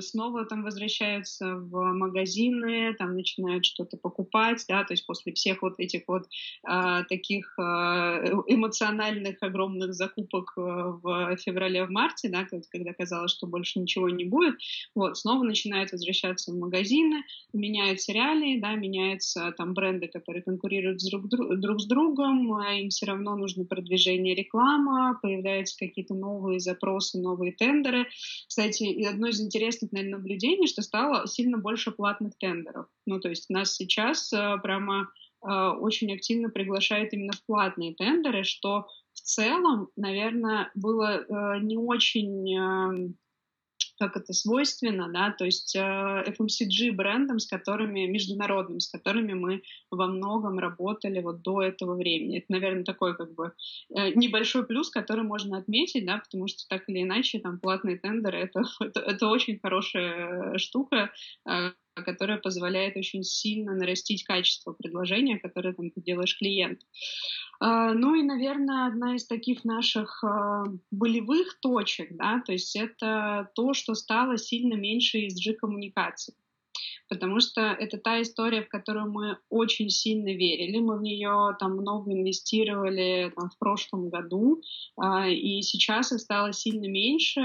снова 0.00 0.46
там 0.46 0.62
возвращаются 0.62 1.56
в 1.56 1.92
магазины, 1.92 2.94
там 2.94 3.14
начинают 3.14 3.64
что-то 3.64 3.96
покупать, 3.96 4.64
да, 4.68 4.84
то 4.84 4.94
есть 4.94 5.06
после 5.06 5.32
всех 5.32 5.62
вот 5.62 5.74
этих 5.78 6.02
вот 6.06 6.22
а, 6.64 7.04
таких 7.04 7.54
а, 7.58 8.24
эмоциональных 8.46 9.42
огромных 9.42 9.94
закупок 9.94 10.52
э, 10.56 10.60
в 10.60 11.36
феврале, 11.36 11.84
в 11.84 11.90
марте, 11.90 12.28
да, 12.28 12.46
когда 12.70 12.92
казалось, 12.92 13.32
что 13.32 13.46
больше 13.46 13.80
ничего 13.80 14.08
не 14.08 14.24
будет, 14.24 14.54
вот, 14.94 15.18
снова 15.18 15.42
начинают 15.42 15.92
возвращаться 15.92 16.52
в 16.52 16.56
магазины, 16.56 17.24
меняются 17.52 18.12
реалии, 18.12 18.60
да, 18.60 18.74
меняются 18.74 19.52
там 19.56 19.74
бренды, 19.74 20.08
которые 20.08 20.42
конкурируют 20.42 21.00
друг, 21.10 21.28
друг 21.28 21.80
с 21.80 21.86
другом, 21.86 22.51
а 22.56 22.74
им 22.74 22.90
все 22.90 23.06
равно 23.06 23.36
нужно 23.36 23.64
продвижение 23.64 24.34
реклама, 24.34 25.18
появляются 25.22 25.76
какие-то 25.78 26.14
новые 26.14 26.60
запросы, 26.60 27.18
новые 27.18 27.52
тендеры. 27.52 28.06
Кстати, 28.46 29.04
одно 29.04 29.28
из 29.28 29.40
интересных 29.40 29.72
интересных, 29.72 29.92
наверное, 29.92 30.18
наблюдений, 30.18 30.66
что 30.66 30.82
стало 30.82 31.26
сильно 31.26 31.58
больше 31.58 31.90
платных 31.90 32.36
тендеров. 32.38 32.86
Ну, 33.06 33.20
то 33.20 33.28
есть 33.28 33.50
нас 33.50 33.74
сейчас 33.74 34.32
э, 34.32 34.56
прямо 34.62 35.08
э, 35.42 35.48
очень 35.48 36.12
активно 36.12 36.48
приглашают 36.48 37.12
именно 37.12 37.32
в 37.32 37.44
платные 37.44 37.94
тендеры, 37.94 38.44
что 38.44 38.86
в 39.12 39.20
целом, 39.20 39.88
наверное, 39.96 40.70
было 40.74 41.18
э, 41.18 41.58
не 41.60 41.76
очень 41.76 42.56
эм, 42.56 43.16
как 44.02 44.16
это 44.16 44.32
свойственно, 44.32 45.08
да, 45.12 45.30
то 45.30 45.44
есть 45.44 45.76
э, 45.76 45.78
FMCG 45.78 46.90
брендам, 46.90 47.38
с 47.38 47.46
которыми, 47.46 48.06
международным, 48.06 48.80
с 48.80 48.88
которыми 48.88 49.32
мы 49.32 49.62
во 49.92 50.08
многом 50.08 50.58
работали 50.58 51.20
вот 51.20 51.42
до 51.42 51.62
этого 51.62 51.94
времени. 51.94 52.38
Это, 52.38 52.46
наверное, 52.48 52.82
такой 52.82 53.16
как 53.16 53.32
бы 53.34 53.52
э, 53.94 54.10
небольшой 54.14 54.66
плюс, 54.66 54.90
который 54.90 55.22
можно 55.22 55.58
отметить, 55.58 56.04
да, 56.04 56.18
потому 56.18 56.48
что 56.48 56.66
так 56.68 56.88
или 56.88 57.02
иначе 57.02 57.38
там 57.38 57.60
платные 57.60 57.96
тендеры 57.96 58.38
это, 58.38 58.62
это, 58.80 58.98
это 58.98 59.28
очень 59.28 59.60
хорошая 59.60 60.58
штука, 60.58 61.12
э, 61.48 61.70
которая 61.94 62.38
позволяет 62.38 62.96
очень 62.96 63.22
сильно 63.22 63.74
нарастить 63.74 64.24
качество 64.24 64.72
предложения, 64.72 65.38
которое 65.38 65.74
там, 65.74 65.90
ты 65.90 66.00
делаешь 66.00 66.36
клиенту. 66.38 66.86
А, 67.60 67.92
ну 67.92 68.14
и, 68.14 68.22
наверное, 68.22 68.86
одна 68.86 69.16
из 69.16 69.26
таких 69.26 69.64
наших 69.64 70.24
а, 70.24 70.64
болевых 70.90 71.60
точек, 71.60 72.16
да, 72.16 72.42
то 72.44 72.52
есть 72.52 72.74
это 72.76 73.50
то, 73.54 73.74
что 73.74 73.94
стало 73.94 74.38
сильно 74.38 74.74
меньше 74.74 75.18
ESG-коммуникаций. 75.18 76.34
Потому 77.12 77.40
что 77.40 77.60
это 77.60 77.98
та 77.98 78.22
история, 78.22 78.62
в 78.62 78.70
которую 78.70 79.12
мы 79.12 79.36
очень 79.50 79.90
сильно 79.90 80.34
верили. 80.34 80.78
Мы 80.78 80.96
в 80.96 81.02
нее 81.02 81.54
там 81.60 81.72
много 81.72 82.10
инвестировали 82.10 83.30
там, 83.36 83.50
в 83.50 83.58
прошлом 83.58 84.08
году, 84.08 84.62
а, 84.96 85.28
и 85.28 85.60
сейчас 85.60 86.10
их 86.10 86.20
стало 86.20 86.54
сильно 86.54 86.88
меньше. 86.88 87.40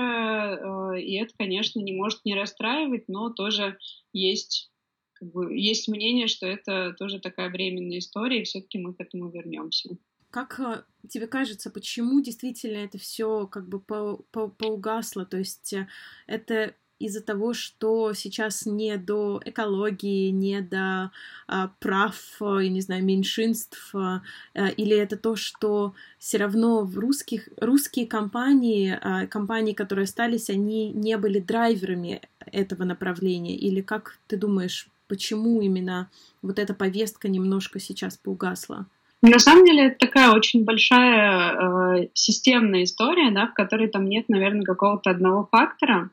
И 1.01 1.15
это, 1.15 1.33
конечно, 1.37 1.81
не 1.81 1.91
может 1.91 2.23
не 2.23 2.33
расстраивать, 2.33 3.09
но 3.09 3.29
тоже 3.29 3.77
есть 4.13 4.71
как 5.11 5.33
бы, 5.33 5.53
есть 5.53 5.89
мнение, 5.89 6.27
что 6.27 6.47
это 6.47 6.95
тоже 6.97 7.19
такая 7.19 7.49
временная 7.49 7.97
история, 7.97 8.39
и 8.39 8.45
все-таки 8.45 8.77
мы 8.77 8.93
к 8.93 9.01
этому 9.01 9.29
вернемся. 9.29 9.97
Как 10.29 10.61
э, 10.61 10.83
тебе 11.09 11.27
кажется, 11.27 11.69
почему 11.69 12.21
действительно 12.21 12.77
это 12.77 12.97
все 12.97 13.47
как 13.47 13.67
бы 13.67 13.81
по, 13.81 14.23
по, 14.31 14.47
поугасло? 14.47 15.25
То 15.25 15.37
есть 15.37 15.73
э, 15.73 15.89
это 16.25 16.73
из-за 16.99 17.21
того, 17.21 17.53
что 17.53 18.13
сейчас 18.13 18.65
не 18.65 18.97
до 18.97 19.41
экологии, 19.45 20.29
не 20.29 20.61
до 20.61 21.11
а, 21.47 21.71
прав, 21.79 22.15
э, 22.41 22.59
я 22.63 22.69
не 22.69 22.81
знаю, 22.81 23.03
меньшинств, 23.03 23.93
а, 23.93 24.21
или 24.53 24.95
это 24.95 25.17
то, 25.17 25.35
что 25.35 25.93
все 26.17 26.37
равно 26.37 26.83
в 26.83 26.97
русских, 26.97 27.49
русские 27.57 28.07
компании, 28.07 28.97
а, 29.01 29.27
компании, 29.27 29.73
которые 29.73 30.03
остались, 30.05 30.49
они 30.49 30.91
не 30.91 31.17
были 31.17 31.39
драйверами 31.39 32.21
этого 32.45 32.83
направления, 32.83 33.55
или 33.55 33.81
как 33.81 34.17
ты 34.27 34.37
думаешь, 34.37 34.89
почему 35.07 35.61
именно 35.61 36.09
вот 36.41 36.59
эта 36.59 36.73
повестка 36.73 37.29
немножко 37.29 37.79
сейчас 37.79 38.17
поугасла? 38.17 38.87
На 39.21 39.39
самом 39.39 39.65
деле 39.65 39.87
это 39.87 40.05
такая 40.05 40.31
очень 40.31 40.63
большая 40.63 41.53
э, 41.53 42.07
системная 42.13 42.83
история, 42.83 43.31
да, 43.31 43.47
в 43.47 43.53
которой 43.53 43.87
там 43.87 44.07
нет, 44.07 44.29
наверное, 44.29 44.63
какого-то 44.63 45.09
одного 45.09 45.47
фактора. 45.51 46.11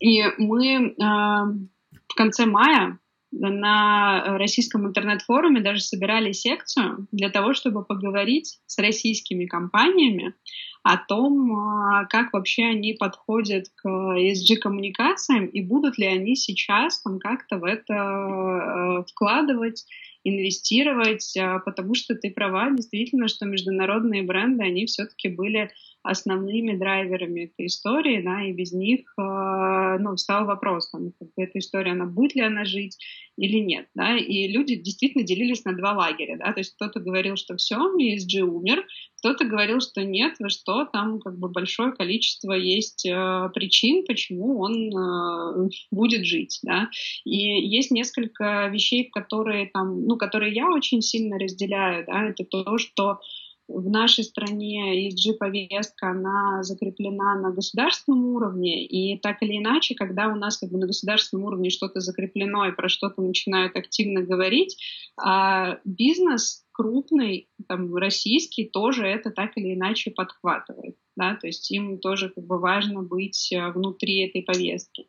И 0.00 0.22
мы 0.38 0.74
э, 0.74 0.94
в 1.00 2.14
конце 2.16 2.46
мая 2.46 2.98
на 3.30 4.38
российском 4.38 4.86
интернет-форуме 4.86 5.60
даже 5.60 5.80
собирали 5.80 6.32
секцию 6.32 7.06
для 7.12 7.28
того, 7.28 7.52
чтобы 7.52 7.84
поговорить 7.84 8.58
с 8.66 8.78
российскими 8.78 9.44
компаниями 9.44 10.34
о 10.82 10.96
том, 10.96 11.52
э, 11.52 12.06
как 12.08 12.32
вообще 12.32 12.64
они 12.64 12.94
подходят 12.94 13.66
к 13.76 13.86
ESG-коммуникациям 13.86 15.46
и 15.46 15.60
будут 15.62 15.98
ли 15.98 16.06
они 16.06 16.36
сейчас 16.36 17.02
там 17.02 17.18
как-то 17.18 17.58
в 17.58 17.64
это 17.64 17.94
э, 17.94 19.04
вкладывать 19.10 19.84
инвестировать, 20.24 21.36
а, 21.36 21.58
потому 21.60 21.94
что 21.94 22.14
ты 22.14 22.30
права, 22.30 22.70
действительно, 22.70 23.28
что 23.28 23.46
международные 23.46 24.22
бренды, 24.22 24.64
они 24.64 24.86
все-таки 24.86 25.28
были 25.28 25.70
основными 26.08 26.76
драйверами 26.76 27.42
этой 27.42 27.66
истории, 27.66 28.22
да, 28.22 28.42
и 28.42 28.52
без 28.52 28.72
них, 28.72 29.00
э, 29.18 29.98
ну, 30.00 30.16
стал 30.16 30.46
вопрос, 30.46 30.90
там, 30.90 31.12
как 31.18 31.28
бы 31.36 31.42
эта 31.42 31.58
история, 31.58 31.92
она 31.92 32.06
будет 32.06 32.34
ли 32.34 32.42
она 32.42 32.64
жить 32.64 32.96
или 33.36 33.58
нет, 33.58 33.88
да, 33.94 34.16
и 34.16 34.48
люди 34.48 34.76
действительно 34.76 35.24
делились 35.24 35.64
на 35.64 35.76
два 35.76 35.92
лагеря, 35.92 36.38
да, 36.38 36.52
то 36.52 36.60
есть 36.60 36.74
кто-то 36.74 37.00
говорил, 37.00 37.36
что 37.36 37.56
все, 37.56 37.76
ESG 37.76 38.40
умер, 38.40 38.84
кто-то 39.18 39.44
говорил, 39.44 39.80
что 39.80 40.02
нет, 40.02 40.36
вы 40.38 40.48
что, 40.48 40.86
там 40.86 41.20
как 41.20 41.38
бы 41.38 41.48
большое 41.48 41.92
количество 41.92 42.52
есть 42.52 43.04
э, 43.06 43.50
причин, 43.54 44.04
почему 44.06 44.60
он 44.60 44.88
э, 44.96 45.68
будет 45.90 46.24
жить, 46.24 46.58
да, 46.62 46.88
и 47.24 47.36
есть 47.36 47.90
несколько 47.90 48.68
вещей, 48.68 49.10
которые 49.10 49.66
там, 49.66 50.06
ну, 50.06 50.16
которые 50.16 50.54
я 50.54 50.70
очень 50.70 51.02
сильно 51.02 51.38
разделяю, 51.38 52.06
да, 52.06 52.30
это 52.30 52.44
то, 52.44 52.78
что 52.78 53.20
в 53.68 53.90
нашей 53.90 54.24
стране 54.24 55.08
ESG-повестка, 55.08 56.10
она 56.10 56.62
закреплена 56.62 57.34
на 57.34 57.52
государственном 57.52 58.24
уровне, 58.34 58.86
и 58.86 59.18
так 59.18 59.42
или 59.42 59.58
иначе, 59.58 59.94
когда 59.94 60.28
у 60.28 60.36
нас 60.36 60.56
как 60.56 60.70
бы 60.70 60.78
на 60.78 60.86
государственном 60.86 61.44
уровне 61.46 61.68
что-то 61.68 62.00
закреплено 62.00 62.66
и 62.66 62.72
про 62.72 62.88
что-то 62.88 63.20
начинают 63.20 63.76
активно 63.76 64.22
говорить, 64.22 64.76
а 65.20 65.78
бизнес 65.84 66.64
крупный, 66.72 67.48
там, 67.66 67.94
российский, 67.94 68.64
тоже 68.64 69.06
это 69.06 69.30
так 69.30 69.56
или 69.56 69.74
иначе 69.74 70.12
подхватывает, 70.12 70.96
да, 71.16 71.34
то 71.34 71.46
есть 71.46 71.70
им 71.70 71.98
тоже 71.98 72.30
как 72.30 72.46
бы 72.46 72.58
важно 72.58 73.02
быть 73.02 73.52
э, 73.52 73.70
внутри 73.72 74.28
этой 74.28 74.42
повестки. 74.42 75.08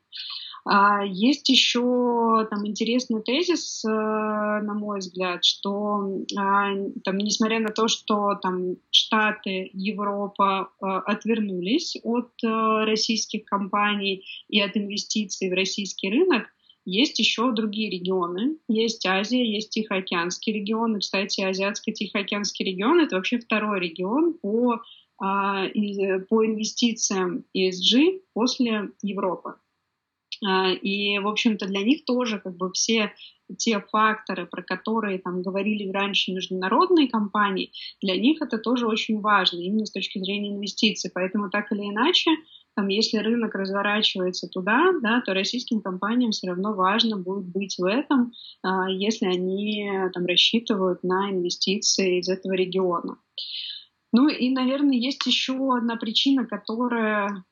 А, 0.72 1.04
есть 1.04 1.50
еще 1.50 2.46
там 2.52 2.68
интересный 2.68 3.24
тезис, 3.24 3.84
э, 3.84 3.90
на 3.90 4.76
мой 4.76 5.00
взгляд, 5.00 5.44
что 5.44 6.22
а, 6.38 6.76
там, 7.04 7.18
несмотря 7.18 7.60
на 7.60 7.70
то, 7.70 7.88
что 7.88 8.36
там 8.36 8.76
Штаты, 8.92 9.72
Европа 9.74 10.70
э, 10.70 10.86
отвернулись 10.86 11.98
от 12.04 12.30
э, 12.44 12.86
российских 12.86 13.46
компаний 13.46 14.24
и 14.48 14.62
от 14.62 14.78
инвестиций 14.78 15.50
в 15.50 15.54
российский 15.54 16.12
рынок, 16.12 16.44
есть 16.86 17.18
еще 17.18 17.52
другие 17.52 17.90
регионы. 17.90 18.58
Есть 18.68 19.08
Азия, 19.08 19.44
есть 19.44 19.72
Тихоокеанский 19.72 20.54
регион. 20.54 20.98
И, 20.98 21.00
кстати, 21.00 21.42
Азиатско-Тихоокеанский 21.42 22.64
регион— 22.64 23.00
это 23.02 23.16
вообще 23.16 23.40
второй 23.40 23.80
регион 23.80 24.36
по, 24.36 24.82
по 25.18 26.46
инвестициям 26.46 27.44
ESG 27.56 28.22
после 28.34 28.90
Европы. 29.02 29.56
А, 30.46 30.72
и, 30.72 31.20
в 31.20 31.28
общем-то, 31.28 31.68
для 31.68 31.82
них 31.82 32.06
тоже 32.06 32.40
как 32.40 32.56
бы 32.56 32.72
все 32.72 33.12
те 33.58 33.80
факторы, 33.80 34.46
про 34.46 34.62
которые 34.62 35.18
там 35.20 35.42
говорили 35.42 35.90
раньше 35.90 36.32
международные 36.32 37.08
компании, 37.08 37.72
для 38.02 38.16
них 38.16 38.42
это 38.42 38.60
тоже 38.60 38.88
очень 38.88 39.22
важно, 39.22 39.60
именно 39.60 39.86
с 39.86 39.92
точки 39.92 40.20
зрения 40.20 40.52
инвестиций. 40.52 41.10
Поэтому 41.14 41.50
так 41.50 41.72
или 41.72 41.90
иначе, 41.90 42.30
там, 42.76 42.88
если 42.88 43.18
рынок 43.18 43.56
разворачивается 43.56 44.48
туда, 44.48 44.94
да, 45.02 45.22
то 45.22 45.34
российским 45.34 45.82
компаниям 45.82 46.32
все 46.32 46.48
равно 46.48 46.74
важно 46.74 47.18
будет 47.18 47.46
быть 47.46 47.78
в 47.78 47.86
этом, 47.86 48.34
а, 48.64 48.90
если 48.90 49.26
они 49.26 49.92
там, 50.14 50.26
рассчитывают 50.26 51.04
на 51.04 51.32
инвестиции 51.32 52.20
из 52.20 52.30
этого 52.30 52.54
региона. 52.54 53.18
Ну 54.12 54.28
и, 54.28 54.50
наверное, 54.50 54.96
есть 54.96 55.26
еще 55.26 55.54
одна 55.76 55.96
причина, 55.96 56.46
которая 56.46 57.44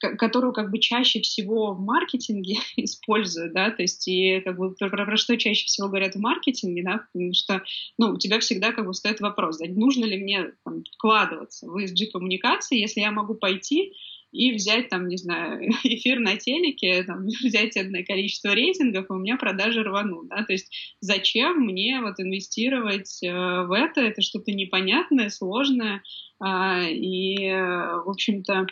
которую 0.00 0.52
как 0.52 0.70
бы 0.70 0.78
чаще 0.78 1.20
всего 1.20 1.74
в 1.74 1.80
маркетинге 1.80 2.56
используют, 2.76 3.52
да, 3.52 3.70
то 3.70 3.82
есть 3.82 4.06
и 4.08 4.40
как 4.40 4.56
бы 4.56 4.74
про, 4.74 4.88
про 4.88 5.16
что 5.16 5.36
чаще 5.36 5.66
всего 5.66 5.88
говорят 5.88 6.14
в 6.14 6.20
маркетинге, 6.20 6.82
да, 6.82 7.04
потому 7.12 7.32
что, 7.34 7.62
ну, 7.98 8.12
у 8.12 8.18
тебя 8.18 8.40
всегда 8.40 8.72
как 8.72 8.86
бы 8.86 8.94
стоит 8.94 9.20
вопрос, 9.20 9.58
да, 9.58 9.66
нужно 9.68 10.04
ли 10.04 10.22
мне 10.22 10.52
там, 10.64 10.84
вкладываться 10.94 11.66
в 11.66 11.76
ESG-коммуникации, 11.76 12.78
если 12.78 13.00
я 13.00 13.10
могу 13.10 13.34
пойти 13.34 13.92
и 14.32 14.52
взять 14.52 14.88
там, 14.88 15.08
не 15.08 15.16
знаю, 15.16 15.70
эфир 15.84 16.18
на 16.18 16.36
телеке, 16.36 17.02
там, 17.02 17.26
взять 17.44 17.76
одно 17.76 17.98
количество 18.06 18.54
рейтингов, 18.54 19.06
и 19.10 19.12
у 19.12 19.16
меня 19.16 19.36
продажи 19.36 19.82
рванут, 19.82 20.28
да, 20.28 20.44
то 20.44 20.52
есть 20.52 20.96
зачем 21.00 21.60
мне 21.60 22.00
вот 22.00 22.18
инвестировать 22.18 23.22
э, 23.22 23.30
в 23.30 23.72
это, 23.72 24.00
это 24.00 24.22
что-то 24.22 24.52
непонятное, 24.52 25.28
сложное, 25.28 26.02
э, 26.42 26.92
и, 26.92 27.50
в 27.50 28.08
общем-то, 28.08 28.66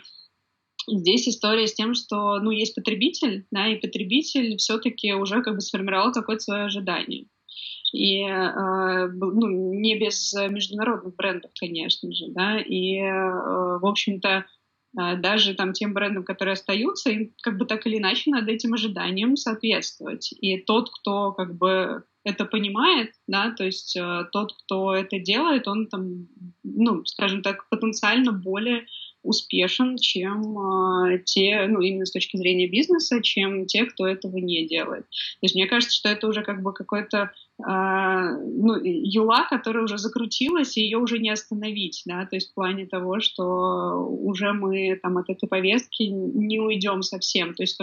Здесь 0.87 1.27
история 1.27 1.67
с 1.67 1.73
тем, 1.73 1.93
что, 1.93 2.39
ну, 2.39 2.51
есть 2.51 2.75
потребитель, 2.75 3.45
да, 3.51 3.67
и 3.67 3.79
потребитель 3.79 4.57
все-таки 4.57 5.13
уже 5.13 5.41
как 5.43 5.55
бы 5.55 5.61
сформировал 5.61 6.11
какое-то 6.11 6.43
свое 6.43 6.63
ожидание. 6.63 7.27
И, 7.93 8.21
э, 8.21 9.07
ну, 9.07 9.73
не 9.73 9.97
без 9.97 10.33
международных 10.33 11.15
брендов, 11.15 11.51
конечно 11.59 12.11
же, 12.13 12.25
да, 12.29 12.59
и, 12.59 12.97
э, 12.97 13.79
в 13.79 13.85
общем-то, 13.85 14.45
э, 14.99 15.15
даже 15.17 15.55
там 15.55 15.73
тем 15.73 15.93
брендам, 15.93 16.23
которые 16.23 16.53
остаются, 16.53 17.09
им 17.09 17.33
как 17.41 17.57
бы 17.57 17.65
так 17.65 17.85
или 17.87 17.97
иначе 17.97 18.29
надо 18.31 18.51
этим 18.51 18.73
ожиданиям 18.73 19.35
соответствовать. 19.35 20.33
И 20.39 20.57
тот, 20.57 20.89
кто 20.91 21.31
как 21.31 21.57
бы 21.57 22.03
это 22.23 22.45
понимает, 22.45 23.13
да, 23.27 23.51
то 23.51 23.63
есть 23.63 23.97
тот, 24.33 24.53
кто 24.53 24.93
это 24.93 25.19
делает, 25.19 25.67
он 25.67 25.87
там, 25.87 26.27
ну, 26.63 27.05
скажем 27.05 27.41
так, 27.41 27.69
потенциально 27.69 28.31
более 28.31 28.85
успешен, 29.23 29.97
чем 29.97 30.57
э, 30.57 31.19
те, 31.25 31.67
ну, 31.67 31.81
именно 31.81 32.05
с 32.05 32.11
точки 32.11 32.37
зрения 32.37 32.67
бизнеса, 32.67 33.21
чем 33.21 33.65
те, 33.65 33.85
кто 33.85 34.07
этого 34.07 34.37
не 34.37 34.65
делает. 34.65 35.03
То 35.03 35.43
есть 35.43 35.55
мне 35.55 35.67
кажется, 35.67 35.95
что 35.95 36.09
это 36.09 36.27
уже 36.27 36.41
как 36.41 36.61
бы 36.61 36.73
какой-то 36.73 37.17
э, 37.17 37.63
ну, 37.65 38.75
юла, 38.81 39.45
которая 39.49 39.83
уже 39.83 39.97
закрутилась, 39.97 40.77
и 40.77 40.81
ее 40.81 40.97
уже 40.97 41.19
не 41.19 41.29
остановить, 41.29 42.03
да, 42.05 42.25
то 42.25 42.35
есть 42.35 42.51
в 42.51 42.53
плане 42.53 42.85
того, 42.85 43.19
что 43.19 44.05
уже 44.05 44.53
мы 44.53 44.97
там 45.01 45.17
от 45.17 45.29
этой 45.29 45.47
повестки 45.47 46.03
не 46.03 46.59
уйдем 46.59 47.01
совсем, 47.01 47.53
то 47.53 47.63
есть 47.63 47.79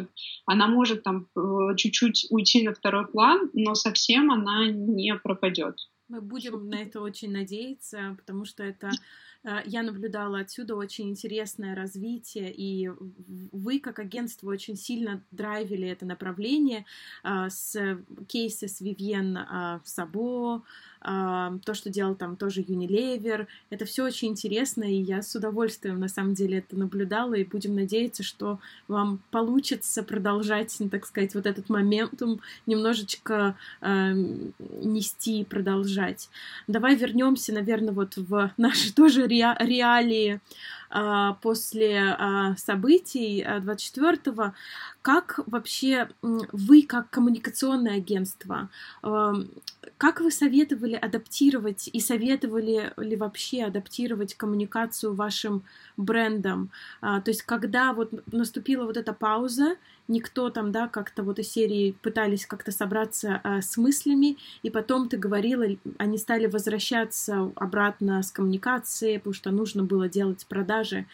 она 0.46 0.68
может 0.68 1.02
там 1.02 1.26
э, 1.36 1.76
чуть-чуть 1.76 2.26
уйти 2.30 2.62
на 2.62 2.72
второй 2.72 3.06
план, 3.06 3.50
но 3.52 3.74
совсем 3.74 4.30
она 4.30 4.66
не 4.68 5.14
пропадет. 5.16 5.76
Мы 6.08 6.20
будем 6.20 6.68
на 6.68 6.76
это 6.76 7.00
очень 7.00 7.32
надеяться, 7.32 8.14
потому 8.16 8.44
что 8.44 8.62
это 8.62 8.90
я 9.64 9.82
наблюдала 9.82 10.40
отсюда 10.40 10.74
очень 10.74 11.08
интересное 11.10 11.74
развитие, 11.74 12.52
и 12.52 12.90
вы, 13.52 13.78
как 13.78 13.98
агентство, 13.98 14.48
очень 14.48 14.76
сильно 14.76 15.22
драйвили 15.30 15.88
это 15.88 16.04
направление 16.04 16.84
э, 17.22 17.48
с 17.48 17.98
кейса 18.26 18.66
с 18.66 18.80
Вивьен 18.80 19.36
э, 19.36 19.80
Сабо, 19.84 20.62
то, 21.00 21.74
что 21.74 21.90
делал 21.90 22.14
там 22.14 22.36
тоже 22.36 22.62
Unilever. 22.62 23.46
Это 23.70 23.84
все 23.84 24.04
очень 24.04 24.28
интересно, 24.28 24.84
и 24.84 24.96
я 24.96 25.22
с 25.22 25.34
удовольствием 25.34 26.00
на 26.00 26.08
самом 26.08 26.34
деле 26.34 26.58
это 26.58 26.76
наблюдала, 26.76 27.34
и 27.34 27.44
будем 27.44 27.74
надеяться, 27.74 28.22
что 28.22 28.58
вам 28.88 29.20
получится 29.30 30.02
продолжать, 30.02 30.76
так 30.90 31.06
сказать, 31.06 31.34
вот 31.34 31.46
этот 31.46 31.68
моментум 31.68 32.40
немножечко 32.66 33.56
э, 33.80 34.12
нести 34.12 35.40
и 35.40 35.44
продолжать. 35.44 36.28
Давай 36.66 36.96
вернемся, 36.96 37.52
наверное, 37.52 37.92
вот 37.92 38.16
в 38.16 38.52
наши 38.56 38.92
тоже 38.94 39.26
ре 39.26 39.54
реалии 39.60 40.40
после 41.42 42.16
э, 42.18 42.54
событий 42.56 43.42
24-го. 43.42 44.54
Как 45.02 45.40
вообще 45.46 46.08
вы, 46.22 46.82
как 46.82 47.10
коммуникационное 47.10 47.96
агентство, 47.96 48.68
как 49.98 50.20
вы 50.20 50.30
советовали 50.30 50.94
адаптировать 50.94 51.88
и 51.92 52.00
советовали 52.00 52.92
ли 52.96 53.16
вообще 53.16 53.64
адаптировать 53.64 54.34
коммуникацию 54.34 55.14
вашим 55.14 55.62
брендам? 55.96 56.70
А, 57.00 57.20
то 57.20 57.30
есть, 57.30 57.42
когда 57.42 57.92
вот 57.92 58.10
наступила 58.32 58.84
вот 58.84 58.96
эта 58.96 59.12
пауза, 59.12 59.76
никто 60.08 60.50
там, 60.50 60.72
да, 60.72 60.88
как-то 60.88 61.22
вот 61.22 61.38
из 61.38 61.50
серии 61.50 61.92
пытались 62.02 62.46
как-то 62.46 62.72
собраться 62.72 63.40
а, 63.42 63.60
с 63.60 63.76
мыслями, 63.76 64.36
и 64.62 64.70
потом 64.70 65.08
ты 65.08 65.16
говорила, 65.16 65.64
они 65.98 66.18
стали 66.18 66.46
возвращаться 66.46 67.52
обратно 67.56 68.22
с 68.22 68.30
коммуникацией, 68.30 69.18
потому 69.18 69.34
что 69.34 69.50
нужно 69.50 69.82
было 69.84 70.08
делать 70.08 70.46
продажи 70.48 71.06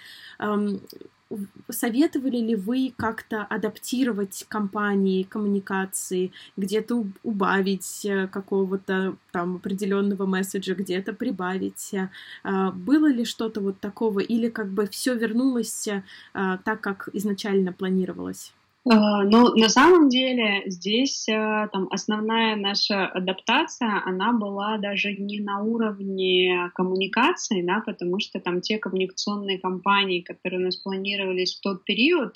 советовали 1.69 2.39
ли 2.39 2.55
вы 2.55 2.93
как-то 2.97 3.43
адаптировать 3.43 4.45
компании, 4.49 5.23
коммуникации, 5.23 6.33
где-то 6.57 7.07
убавить 7.23 8.05
э, 8.05 8.29
какого-то 8.29 9.17
там 9.31 9.57
определенного 9.57 10.27
месседжа, 10.27 10.75
где-то 10.75 11.13
прибавить? 11.13 11.95
А, 12.43 12.71
было 12.71 13.11
ли 13.11 13.25
что-то 13.25 13.61
вот 13.61 13.81
такого, 13.81 14.21
или 14.21 14.49
как 14.49 14.69
бы 14.69 14.87
все 14.87 15.15
вернулось 15.15 15.89
э, 15.89 16.03
так, 16.35 16.81
как 16.81 17.09
изначально 17.13 17.73
планировалось? 17.73 18.53
А, 18.85 19.23
ну, 19.23 19.55
на 19.55 19.69
самом 19.69 20.09
деле 20.09 20.65
здесь 20.67 21.29
э, 21.29 21.69
там, 21.73 21.87
основная 21.91 22.57
наша 22.57 23.07
адаптация, 23.07 24.03
она 24.05 24.33
была 24.33 24.77
даже 24.79 25.15
не 25.15 25.39
на 25.39 25.63
уровне 25.63 26.71
коммуникации, 26.75 27.63
да, 27.63 27.81
потому 27.87 28.19
что 28.19 28.41
там 28.41 28.61
те 28.61 28.79
коммуникационные 28.79 29.61
компании, 29.61 30.21
которые 30.21 30.61
у 30.61 30.65
нас 30.65 30.77
планировались 30.77 31.57
в 31.57 31.61
тот 31.61 31.85
период, 31.85 32.35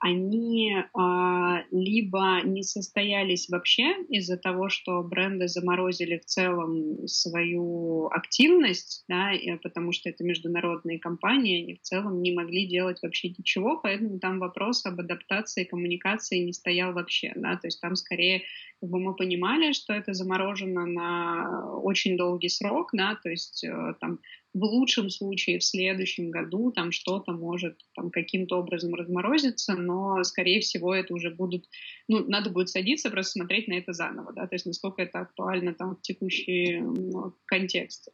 они 0.00 0.76
а, 0.92 1.62
либо 1.70 2.40
не 2.44 2.62
состоялись 2.62 3.48
вообще 3.48 3.94
из-за 4.08 4.36
того, 4.36 4.68
что 4.68 5.02
бренды 5.02 5.48
заморозили 5.48 6.18
в 6.18 6.24
целом 6.24 7.06
свою 7.06 8.08
активность, 8.08 9.04
да, 9.08 9.32
потому 9.62 9.92
что 9.92 10.10
это 10.10 10.24
международные 10.24 10.98
компании, 10.98 11.62
они 11.62 11.74
в 11.74 11.80
целом 11.80 12.22
не 12.22 12.32
могли 12.32 12.66
делать 12.66 12.98
вообще 13.02 13.30
ничего, 13.30 13.78
поэтому 13.82 14.18
там 14.18 14.40
вопрос 14.40 14.84
об 14.84 15.00
адаптации 15.00 15.64
коммуникации 15.64 16.38
не 16.38 16.52
стоял 16.52 16.92
вообще, 16.92 17.32
да, 17.36 17.56
то 17.56 17.68
есть 17.68 17.80
там 17.80 17.96
скорее 17.96 18.42
как 18.80 18.90
бы 18.90 19.00
мы 19.00 19.14
понимали, 19.14 19.72
что 19.72 19.94
это 19.94 20.12
заморожено 20.12 20.84
на 20.84 21.78
очень 21.78 22.16
долгий 22.16 22.48
срок, 22.48 22.90
да, 22.92 23.18
то 23.22 23.30
есть 23.30 23.64
э, 23.64 23.94
там 24.00 24.18
в 24.54 24.62
лучшем 24.62 25.10
случае 25.10 25.58
в 25.58 25.64
следующем 25.64 26.30
году 26.30 26.70
там 26.70 26.92
что-то 26.92 27.32
может 27.32 27.80
там 27.94 28.10
каким-то 28.10 28.56
образом 28.58 28.94
разморозиться, 28.94 29.74
но, 29.74 30.22
скорее 30.22 30.60
всего, 30.60 30.94
это 30.94 31.12
уже 31.12 31.30
будут, 31.30 31.66
ну, 32.06 32.24
надо 32.28 32.50
будет 32.50 32.68
садиться, 32.68 33.10
просто 33.10 33.32
смотреть 33.32 33.66
на 33.66 33.74
это 33.74 33.92
заново, 33.92 34.32
да, 34.32 34.46
то 34.46 34.54
есть 34.54 34.64
насколько 34.64 35.02
это 35.02 35.18
актуально 35.18 35.74
там 35.74 35.96
в 35.96 36.02
текущий 36.02 36.78
ну, 36.80 37.34
контексте. 37.46 38.12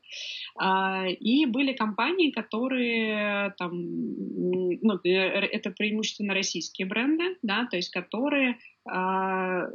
А, 0.59 1.07
и 1.09 1.45
были 1.45 1.75
компании, 1.75 2.31
которые 2.31 3.55
там, 3.59 3.73
ну, 3.75 4.99
э, 5.05 5.09
это 5.09 5.71
преимущественно 5.71 6.33
российские 6.33 6.87
бренды, 6.87 7.37
да, 7.43 7.67
то 7.71 7.77
есть 7.77 7.91
которые 7.91 8.57
а, 8.89 9.69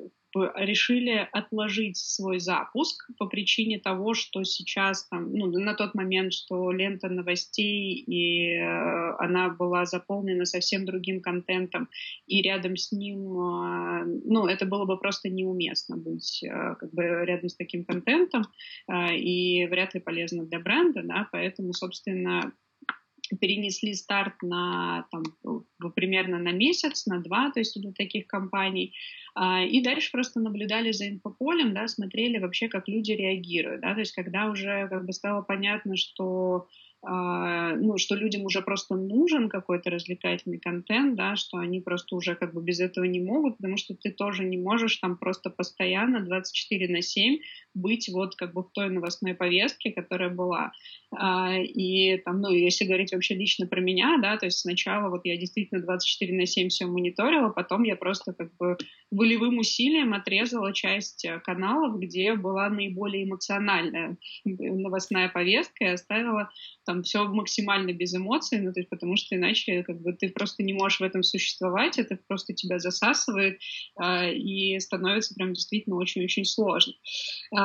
решили 0.55 1.27
отложить 1.31 1.97
свой 1.97 2.39
запуск 2.39 3.09
по 3.17 3.27
причине 3.27 3.79
того, 3.79 4.13
что 4.13 4.43
сейчас 4.43 5.07
там, 5.07 5.33
ну, 5.33 5.47
на 5.47 5.73
тот 5.73 5.95
момент, 5.95 6.33
что 6.33 6.71
лента 6.71 7.09
новостей, 7.09 7.93
и 7.95 8.57
э, 8.57 9.15
она 9.19 9.49
была 9.49 9.85
заполнена 9.85 10.45
совсем 10.45 10.85
другим 10.85 11.21
контентом, 11.21 11.89
и 12.27 12.41
рядом 12.41 12.75
с 12.75 12.91
ним, 12.91 13.19
э, 13.19 14.05
ну, 14.25 14.47
это 14.47 14.65
было 14.65 14.85
бы 14.85 14.97
просто 14.97 15.29
неуместно 15.29 15.97
быть 15.97 16.43
э, 16.43 16.75
как 16.79 16.93
бы 16.93 17.03
рядом 17.03 17.49
с 17.49 17.55
таким 17.55 17.85
контентом, 17.85 18.43
э, 18.87 19.15
и 19.15 19.65
вряд 19.67 19.93
ли 19.93 19.99
полезно 19.99 20.45
для 20.45 20.59
бренда, 20.59 21.01
да, 21.03 21.27
поэтому, 21.31 21.73
собственно, 21.73 22.53
перенесли 23.39 23.93
старт 23.93 24.41
на 24.41 25.07
там, 25.11 25.23
примерно 25.95 26.37
на 26.39 26.51
месяц, 26.51 27.05
на 27.05 27.21
два, 27.21 27.51
то 27.51 27.59
есть 27.59 27.79
для 27.79 27.91
таких 27.91 28.27
компаний. 28.27 28.93
А, 29.33 29.63
и 29.63 29.81
дальше 29.81 30.11
просто 30.11 30.39
наблюдали 30.39 30.91
за 30.91 31.09
инфополем, 31.09 31.73
да, 31.73 31.87
смотрели 31.87 32.37
вообще, 32.37 32.67
как 32.67 32.87
люди 32.87 33.11
реагируют. 33.11 33.81
Да, 33.81 33.93
то 33.93 33.99
есть 33.99 34.13
когда 34.13 34.49
уже 34.49 34.87
как 34.89 35.05
бы 35.05 35.13
стало 35.13 35.41
понятно, 35.41 35.97
что 35.97 36.67
а, 37.07 37.75
ну, 37.75 37.97
что 37.97 38.15
людям 38.15 38.45
уже 38.45 38.61
просто 38.61 38.95
нужен 38.95 39.47
какой-то 39.47 39.91
развлекательный 39.91 40.57
контент, 40.57 41.15
да, 41.15 41.35
что 41.35 41.57
они 41.57 41.79
просто 41.79 42.15
уже 42.15 42.35
как 42.35 42.53
бы 42.53 42.63
без 42.63 42.79
этого 42.79 43.05
не 43.05 43.19
могут, 43.19 43.57
потому 43.57 43.77
что 43.77 43.93
ты 43.93 44.09
тоже 44.09 44.43
не 44.43 44.57
можешь 44.57 44.95
там 44.97 45.17
просто 45.17 45.51
постоянно 45.51 46.21
24 46.21 46.87
на 46.87 47.01
7 47.01 47.37
быть 47.75 48.09
вот 48.09 48.35
как 48.35 48.53
бы 48.53 48.63
в 48.63 48.71
той 48.71 48.89
новостной 48.89 49.35
повестке, 49.35 49.91
которая 49.91 50.29
была. 50.29 50.71
А, 51.11 51.57
и 51.57 52.17
там, 52.17 52.41
ну, 52.41 52.49
если 52.49 52.85
говорить 52.85 53.13
вообще 53.13 53.35
лично 53.35 53.67
про 53.67 53.81
меня, 53.81 54.17
да, 54.21 54.37
то 54.37 54.45
есть 54.45 54.59
сначала 54.59 55.09
вот 55.09 55.21
я 55.25 55.37
действительно 55.37 55.81
24 55.81 56.33
на 56.33 56.45
7 56.45 56.69
все 56.69 56.85
мониторила, 56.85 57.49
потом 57.49 57.83
я 57.83 57.95
просто 57.95 58.33
как 58.33 58.55
бы 58.57 58.77
волевым 59.11 59.59
усилием 59.59 60.13
отрезала 60.13 60.73
часть 60.73 61.25
э, 61.25 61.39
каналов, 61.39 61.99
где 61.99 62.33
была 62.35 62.69
наиболее 62.69 63.25
эмоциональная 63.25 64.17
новостная 64.45 65.29
повестка 65.29 65.85
и 65.85 65.89
оставила 65.89 66.49
там 66.85 67.03
все 67.03 67.25
максимально 67.25 67.93
без 67.93 68.15
эмоций, 68.15 68.61
ну, 68.61 68.73
то 68.73 68.79
есть 68.79 68.89
потому 68.89 69.15
что 69.15 69.35
иначе 69.35 69.83
как 69.83 70.01
бы 70.01 70.13
ты 70.13 70.29
просто 70.29 70.63
не 70.63 70.73
можешь 70.73 70.99
в 70.99 71.03
этом 71.03 71.23
существовать, 71.23 71.97
это 71.97 72.17
просто 72.27 72.53
тебя 72.53 72.79
засасывает 72.79 73.59
э, 74.01 74.33
и 74.33 74.79
становится 74.79 75.35
прям 75.35 75.53
действительно 75.53 75.97
очень-очень 75.97 76.45
сложно. 76.45 76.93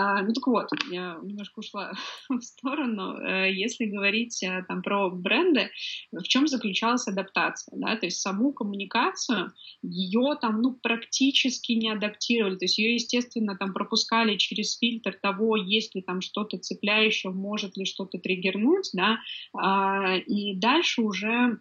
Э, 0.01 0.23
ну 0.23 0.33
так 0.33 0.47
вот, 0.47 0.69
я 0.91 1.19
немножко 1.23 1.61
ушла 1.61 1.93
в 2.29 2.41
сторону. 2.41 3.17
Э, 3.19 3.53
если 3.53 3.87
говорить 3.87 4.43
э, 4.43 4.65
там 4.69 4.83
про 4.83 5.11
бренды, 5.11 5.71
в 6.13 6.23
чем 6.23 6.47
заключалась 6.47 7.07
адаптация, 7.09 7.77
да, 7.79 7.97
то 7.97 8.07
есть 8.07 8.21
саму 8.21 8.53
коммуникацию, 8.53 9.53
ее 9.83 10.37
там, 10.41 10.63
ну, 10.63 10.75
практически 10.75 11.73
не 11.73 11.91
адаптировали, 11.91 12.57
то 12.57 12.65
есть 12.65 12.79
ее, 12.79 12.95
естественно, 12.95 13.57
там 13.57 13.73
пропускали 13.73 14.37
через 14.37 14.79
фильтр 14.79 15.19
того, 15.21 15.57
есть 15.57 15.95
ли 15.95 16.03
там 16.03 16.21
что-то 16.21 16.59
цепляющее, 16.59 17.33
может 17.33 17.77
ли 17.77 17.85
что-то 17.85 18.19
триггернуть, 18.19 18.91
да, 18.93 19.19
а, 19.55 20.17
и 20.17 20.55
дальше 20.55 21.03
уже 21.03 21.61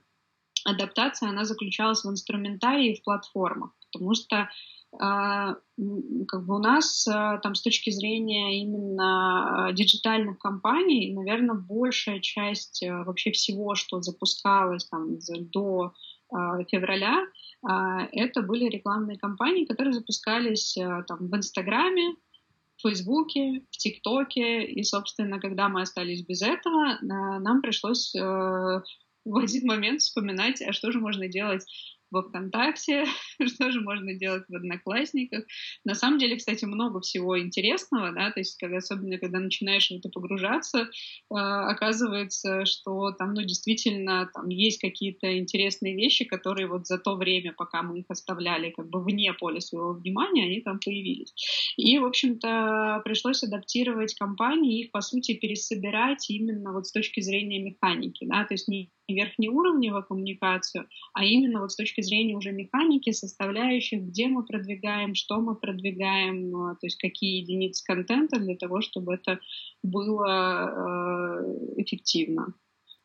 адаптация, 0.66 1.30
она 1.30 1.46
заключалась 1.46 2.04
в 2.04 2.10
инструментарии 2.10 2.96
в 2.96 3.04
платформах, 3.04 3.72
потому 3.92 4.14
что 4.14 4.36
а, 4.38 4.50
как 4.98 6.46
бы 6.46 6.56
у 6.56 6.60
нас 6.60 7.08
а, 7.08 7.38
там 7.38 7.54
с 7.56 7.62
точки 7.62 7.92
зрения 7.92 8.62
именно 8.62 9.72
диджитальных 9.74 10.40
компаний, 10.40 11.14
наверное, 11.14 11.56
большая 11.56 12.20
часть 12.20 12.84
вообще 12.84 13.32
всего, 13.32 13.76
что 13.76 14.02
запускалось 14.02 14.86
там 14.86 15.20
до 15.52 15.94
февраля, 16.70 17.26
это 17.64 18.42
были 18.44 18.70
рекламные 18.70 19.18
кампании, 19.18 19.66
которые 19.66 19.94
запускались 19.94 20.76
там 21.08 21.28
в 21.28 21.36
Инстаграме, 21.36 22.16
в 22.80 22.88
Фейсбуке, 22.88 23.62
в 23.72 23.78
ТикТоке. 23.78 24.64
И, 24.64 24.84
собственно, 24.84 25.40
когда 25.40 25.70
мы 25.70 25.82
остались 25.82 26.26
без 26.26 26.42
этого, 26.42 26.98
нам 27.02 27.62
пришлось 27.62 28.16
э, 28.16 28.20
в 29.26 29.38
один 29.38 29.68
момент 29.68 30.02
вспоминать, 30.02 30.62
а 30.62 30.72
что 30.74 30.92
же 30.92 31.00
можно 31.00 31.28
делать 31.28 31.66
во 32.12 32.24
ВКонтакте, 32.24 33.06
что 33.46 33.72
же 33.72 33.82
можно 33.82 34.14
делать 34.14 34.44
в 34.48 34.56
Одноклассниках. 34.56 35.46
На 35.86 35.96
самом 35.96 36.20
деле, 36.20 36.38
кстати, 36.38 36.66
много 36.66 37.02
всего 37.02 37.40
интересного, 37.40 38.12
да, 38.12 38.32
то 38.32 38.40
есть, 38.40 38.58
когда, 38.58 38.78
особенно 38.78 39.18
когда 39.18 39.40
начинаешь 39.40 39.90
в 39.90 39.94
это 39.94 40.10
погружаться, 40.10 40.80
э, 40.80 40.88
оказывается, 41.30 42.66
что 42.66 43.12
там, 43.12 43.34
ну, 43.34 43.42
действительно, 43.42 44.30
там 44.34 44.50
есть 44.50 44.80
какие-то 44.80 45.38
интересные 45.38 45.96
вещи, 45.96 46.26
которые 46.26 46.68
вот 46.68 46.88
за 46.88 46.98
то 46.98 47.16
время, 47.16 47.54
пока 47.54 47.82
мы 47.82 48.00
их 48.00 48.06
оставляли 48.10 48.72
как 48.72 48.90
бы 48.90 49.04
вне 49.04 49.34
поля 49.34 49.60
своего 49.62 49.94
внимания, 49.94 50.46
они 50.46 50.62
там 50.62 50.80
появились. 50.84 51.34
И, 51.78 51.98
в 52.00 52.06
общем-то, 52.06 53.02
пришлось 53.04 53.44
адаптировать 53.44 54.14
компании, 54.16 54.82
их, 54.82 54.92
по 54.92 55.02
сути, 55.02 55.34
пересобирать 55.34 56.30
именно 56.30 56.74
вот 56.74 56.88
с 56.88 56.92
точки 56.92 57.22
зрения 57.22 57.60
механики, 57.60 58.26
да, 58.26 58.46
то 58.46 58.54
есть 58.54 58.68
не 58.68 58.92
верхнеуровневую 59.14 60.04
коммуникацию, 60.04 60.88
а 61.14 61.24
именно 61.26 61.62
вот 61.62 61.72
с 61.72 61.76
точки 61.76 62.02
зрения 62.02 62.36
уже 62.36 62.52
механики, 62.52 63.12
составляющих, 63.12 64.02
где 64.02 64.28
мы 64.28 64.46
продвигаем, 64.46 65.16
что 65.16 65.40
мы 65.40 65.56
продвигаем, 65.56 66.56
э, 66.56 66.76
то 66.80 66.86
есть 66.86 66.98
какие 66.98 67.42
единицы 67.42 67.84
контента 67.84 68.40
для 68.40 68.56
того, 68.56 68.82
чтобы 68.82 69.16
это 69.16 69.40
было 69.84 71.46
э, 71.78 71.82
эффективно. 71.82 72.54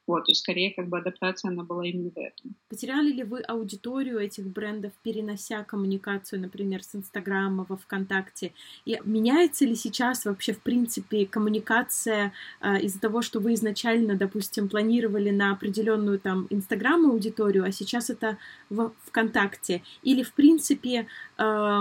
Вот, 0.06 0.24
то 0.24 0.32
есть 0.32 0.42
скорее 0.42 0.72
как 0.74 0.88
бы 0.88 0.98
адаптация 0.98 1.50
она 1.50 1.64
была 1.64 1.86
именно 1.86 2.10
в 2.10 2.18
этом. 2.18 2.54
Потеряли 2.68 3.10
ли 3.10 3.22
вы 3.22 3.40
аудиторию 3.40 4.18
этих 4.18 4.46
брендов, 4.46 4.92
перенося 5.02 5.64
коммуникацию, 5.64 6.40
например, 6.40 6.82
с 6.82 6.94
Инстаграма 6.94 7.64
во 7.68 7.76
ВКонтакте? 7.76 8.52
И 8.84 9.00
меняется 9.04 9.64
ли 9.64 9.74
сейчас 9.74 10.26
вообще, 10.26 10.52
в 10.52 10.60
принципе, 10.60 11.26
коммуникация 11.26 12.32
э, 12.60 12.80
из-за 12.82 13.00
того, 13.00 13.22
что 13.22 13.40
вы 13.40 13.54
изначально, 13.54 14.14
допустим, 14.14 14.68
планировали 14.68 15.30
на 15.30 15.52
определенную 15.52 16.18
там 16.18 16.46
Инстаграм 16.50 17.06
аудиторию, 17.06 17.64
а 17.64 17.72
сейчас 17.72 18.10
это 18.10 18.36
в 18.68 18.92
ВКонтакте? 19.06 19.82
Или, 20.02 20.22
в 20.22 20.34
принципе, 20.34 21.06
э, 21.38 21.80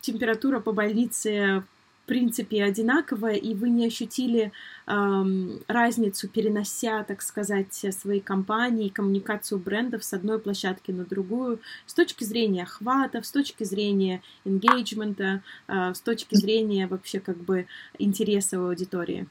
температура 0.00 0.60
по 0.60 0.72
больнице 0.72 1.64
принципе 2.04 2.64
одинаковая, 2.64 3.34
и 3.34 3.54
вы 3.54 3.70
не 3.70 3.86
ощутили 3.86 4.52
эм, 4.86 5.60
разницу, 5.68 6.28
перенося, 6.28 7.02
так 7.04 7.22
сказать, 7.22 7.74
свои 7.74 8.20
компании, 8.20 8.88
коммуникацию 8.88 9.58
брендов 9.58 10.04
с 10.04 10.12
одной 10.12 10.38
площадки 10.38 10.90
на 10.90 11.04
другую, 11.04 11.60
с 11.86 11.94
точки 11.94 12.24
зрения 12.24 12.64
охватов, 12.64 13.26
с 13.26 13.30
точки 13.30 13.64
зрения 13.64 14.22
engagement, 14.44 15.40
э, 15.68 15.94
с 15.94 16.00
точки 16.00 16.34
зрения 16.34 16.86
вообще 16.86 17.20
как 17.20 17.36
бы 17.36 17.66
интереса 17.98 18.58
аудитории? 18.58 19.26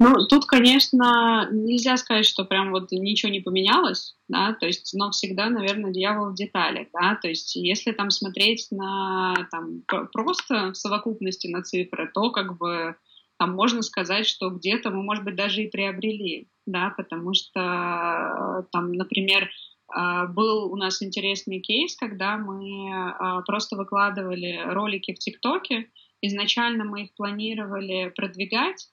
Ну, 0.00 0.26
тут, 0.28 0.46
конечно, 0.46 1.48
нельзя 1.50 1.96
сказать, 1.96 2.24
что 2.24 2.44
прям 2.44 2.70
вот 2.70 2.92
ничего 2.92 3.32
не 3.32 3.40
поменялось, 3.40 4.14
да, 4.28 4.52
то 4.54 4.66
есть, 4.66 4.94
но 4.94 5.10
всегда, 5.10 5.50
наверное, 5.50 5.90
дьявол 5.90 6.30
в 6.30 6.34
деталях, 6.34 6.86
да, 6.92 7.16
то 7.20 7.26
есть, 7.26 7.56
если 7.56 7.90
там 7.90 8.10
смотреть 8.10 8.68
на, 8.70 9.34
там, 9.50 9.82
просто 10.12 10.70
в 10.70 10.76
совокупности 10.76 11.48
на 11.48 11.62
цифры, 11.62 12.08
то 12.14 12.30
как 12.30 12.58
бы 12.58 12.94
там 13.38 13.52
можно 13.52 13.82
сказать, 13.82 14.26
что 14.26 14.50
где-то 14.50 14.90
мы, 14.90 15.02
может 15.02 15.24
быть, 15.24 15.34
даже 15.34 15.64
и 15.64 15.70
приобрели, 15.70 16.48
да, 16.64 16.94
потому 16.96 17.34
что 17.34 18.66
там, 18.70 18.92
например, 18.92 19.50
а, 19.88 20.26
был 20.26 20.70
у 20.72 20.76
нас 20.76 21.02
интересный 21.02 21.60
кейс, 21.60 21.96
когда 21.96 22.36
мы 22.36 22.90
а, 22.92 23.40
просто 23.42 23.76
выкладывали 23.76 24.60
ролики 24.66 25.14
в 25.14 25.18
ТикТоке. 25.18 25.88
Изначально 26.20 26.84
мы 26.84 27.04
их 27.04 27.14
планировали 27.14 28.12
продвигать, 28.14 28.88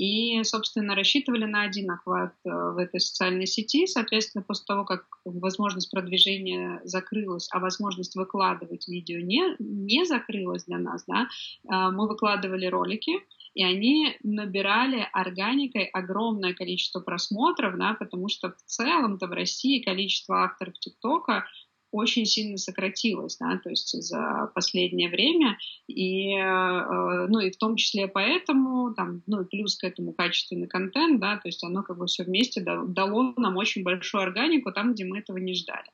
и, 0.00 0.42
собственно, 0.44 0.94
рассчитывали 0.94 1.44
на 1.44 1.60
один 1.60 1.90
охват 1.90 2.32
э, 2.46 2.48
в 2.48 2.78
этой 2.78 3.00
социальной 3.00 3.46
сети. 3.46 3.86
Соответственно, 3.86 4.42
после 4.42 4.64
того, 4.64 4.86
как 4.86 5.04
возможность 5.26 5.90
продвижения 5.90 6.80
закрылась, 6.84 7.50
а 7.52 7.58
возможность 7.58 8.16
выкладывать 8.16 8.88
видео 8.88 9.18
не, 9.18 9.54
не 9.58 10.06
закрылась 10.06 10.64
для 10.64 10.78
нас, 10.78 11.04
да, 11.06 11.24
э, 11.24 11.90
мы 11.90 12.08
выкладывали 12.08 12.64
ролики, 12.64 13.12
и 13.52 13.62
они 13.62 14.16
набирали 14.22 15.06
органикой 15.12 15.84
огромное 15.84 16.54
количество 16.54 17.00
просмотров, 17.00 17.76
да, 17.76 17.92
потому 17.92 18.28
что 18.28 18.52
в 18.52 18.62
целом-то 18.64 19.26
в 19.26 19.32
России 19.32 19.82
количество 19.82 20.44
авторов 20.44 20.78
ТикТока 20.78 21.44
очень 21.90 22.26
сильно 22.26 22.56
сократилось, 22.56 23.36
да, 23.38 23.58
то 23.62 23.70
есть 23.70 24.00
за 24.02 24.50
последнее 24.54 25.08
время, 25.08 25.58
и, 25.86 26.34
э, 26.34 27.26
ну, 27.28 27.40
и 27.40 27.50
в 27.50 27.56
том 27.56 27.76
числе 27.76 28.08
поэтому, 28.08 28.94
там, 28.94 29.22
ну, 29.26 29.44
плюс 29.44 29.76
к 29.76 29.84
этому 29.84 30.12
качественный 30.12 30.68
контент, 30.68 31.20
да, 31.20 31.36
то 31.36 31.48
есть 31.48 31.62
оно 31.64 31.82
как 31.82 31.98
бы 31.98 32.06
все 32.06 32.24
вместе 32.24 32.60
дало 32.60 33.34
нам 33.36 33.56
очень 33.56 33.82
большую 33.82 34.22
органику 34.22 34.72
там, 34.72 34.92
где 34.92 35.04
мы 35.04 35.18
этого 35.18 35.38
не 35.38 35.54
ждали. 35.54 35.90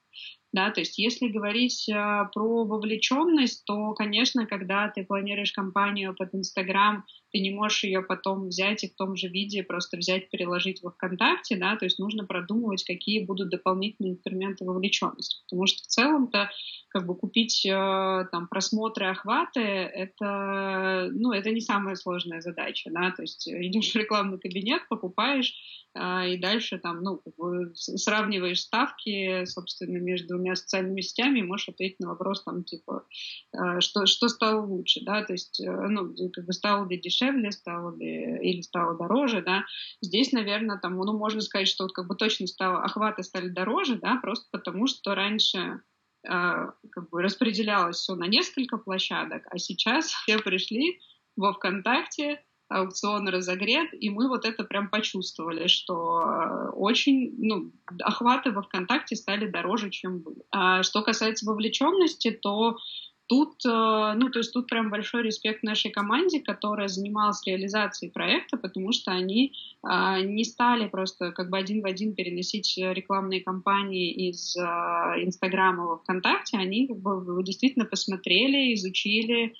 Да, 0.57 0.71
то 0.71 0.81
есть 0.81 0.97
если 0.97 1.29
говорить 1.29 1.87
э, 1.87 1.93
про 2.33 2.65
вовлеченность, 2.65 3.67
то, 3.67 3.93
конечно, 3.93 4.47
когда 4.47 4.89
ты 4.89 5.05
планируешь 5.05 5.53
кампанию 5.53 6.17
под 6.17 6.35
Инстаграм, 6.35 7.05
ты 7.31 7.41
не 7.41 7.51
можешь 7.51 7.85
ее 7.85 8.01
потом 8.01 8.49
взять 8.49 8.83
и 8.83 8.89
в 8.89 8.95
том 8.95 9.17
же 9.17 9.29
виде 9.29 9.63
просто 9.63 9.99
взять, 9.99 10.31
переложить 10.31 10.83
во 10.83 10.93
ВКонтакте, 10.93 11.59
да, 11.59 11.77
то 11.77 11.85
есть 11.85 11.99
нужно 11.99 12.25
продумывать, 12.25 12.85
какие 12.85 13.23
будут 13.23 13.51
дополнительные 13.51 14.15
инструменты 14.15 14.65
вовлеченности, 14.65 15.43
потому 15.45 15.67
что 15.67 15.83
в 15.83 15.89
целом-то 15.89 16.51
как 16.89 17.05
бы 17.05 17.15
купить 17.15 17.67
э, 17.67 18.25
там 18.33 18.49
просмотры, 18.49 19.09
охваты, 19.09 19.61
это, 19.61 21.11
ну, 21.13 21.33
это 21.33 21.51
не 21.51 21.61
самая 21.61 21.97
сложная 21.97 22.41
задача, 22.41 22.89
да, 22.91 23.11
то 23.11 23.21
есть 23.21 23.47
идешь 23.47 23.93
в 23.93 23.97
рекламный 23.97 24.39
кабинет, 24.39 24.89
покупаешь, 24.89 25.53
а, 25.99 26.27
и 26.27 26.37
дальше 26.37 26.79
там, 26.79 27.03
ну, 27.03 27.19
как 27.19 27.35
бы 27.37 27.73
сравниваешь 27.75 28.61
ставки, 28.61 29.45
собственно, 29.47 29.99
между 29.99 30.39
двумя 30.47 30.57
социальными 30.57 31.01
сетями 31.01 31.41
и 31.41 31.43
можешь 31.43 31.69
ответить 31.69 32.01
на 32.01 32.09
вопрос, 32.09 32.45
там, 32.45 32.63
типа, 32.63 33.05
а, 33.53 33.81
что, 33.81 34.07
что 34.07 34.29
стало 34.29 34.65
лучше, 34.65 35.01
да, 35.05 35.25
то 35.25 35.33
есть, 35.33 35.61
э, 35.61 35.71
ну, 35.71 36.15
как 36.33 36.47
бы 36.47 36.53
стало 36.53 36.89
ли 36.89 36.99
дешевле, 36.99 37.51
стало 37.51 37.97
ли, 37.97 38.39
или 38.43 38.61
стало 38.61 38.97
дороже, 38.97 39.43
да, 39.43 39.65
здесь, 40.01 40.33
наверное, 40.33 40.79
там, 40.79 40.97
ну, 40.97 41.19
можно 41.19 41.41
сказать, 41.41 41.69
что 41.69 41.85
вот 41.85 41.93
как 41.93 42.07
бы 42.07 42.15
точно 42.15 42.47
стало, 42.47 42.83
охваты 42.85 43.23
стали 43.23 43.49
дороже, 43.49 43.97
да, 43.97 44.17
просто 44.23 44.47
потому 44.53 44.87
что 44.87 45.15
раньше 45.15 45.81
а, 46.27 46.73
как 46.93 47.11
бы 47.11 47.23
распределялось 47.23 47.97
все 47.97 48.15
на 48.15 48.27
несколько 48.27 48.79
площадок, 48.79 49.47
а 49.51 49.59
сейчас 49.59 50.07
все 50.23 50.39
пришли 50.39 51.01
во 51.37 51.53
ВКонтакте, 51.53 52.43
аукцион 52.69 53.29
разогрет, 53.29 53.89
и 53.93 54.11
мы 54.11 54.29
вот 54.29 54.45
это 54.45 54.65
прям 54.65 54.91
почувствовали, 54.91 55.69
что 55.69 56.21
э, 56.21 56.71
очень, 56.71 57.35
ну, 57.39 57.73
охваты 58.01 58.51
во 58.51 58.63
ВКонтакте 58.63 59.15
стали 59.17 59.47
дороже, 59.47 59.91
чем 59.91 60.19
были. 60.21 60.43
А 60.51 60.83
что 60.83 61.03
касается 61.03 61.47
вовлеченности, 61.47 62.31
то 62.31 62.77
Тут, 63.29 63.67
э, 63.67 64.13
ну, 64.17 64.31
то 64.31 64.39
есть 64.39 64.53
тут 64.53 64.69
прям 64.69 64.89
большой 64.89 65.25
респект 65.25 65.65
нашей 65.65 65.91
команде, 65.91 66.39
которая 66.39 66.87
занималась 66.87 67.45
реализацией 67.45 68.13
проекта, 68.13 68.57
потому 68.57 68.93
что 68.93 69.11
они 69.11 69.53
а, 69.83 70.21
не 70.21 70.45
стали 70.45 70.87
просто 70.87 71.33
как 71.33 71.51
бы 71.51 71.59
один 71.59 71.83
в 71.83 71.87
один 71.87 72.15
переносить 72.15 72.73
рекламные 72.79 73.41
кампании 73.41 74.29
из 74.29 74.57
Инстаграма 74.57 75.87
во 75.87 75.99
ВКонтакте, 75.99 76.57
они 76.57 76.87
как 76.87 76.99
бы 76.99 77.43
действительно 77.43 77.85
посмотрели, 77.85 78.73
изучили, 78.75 79.57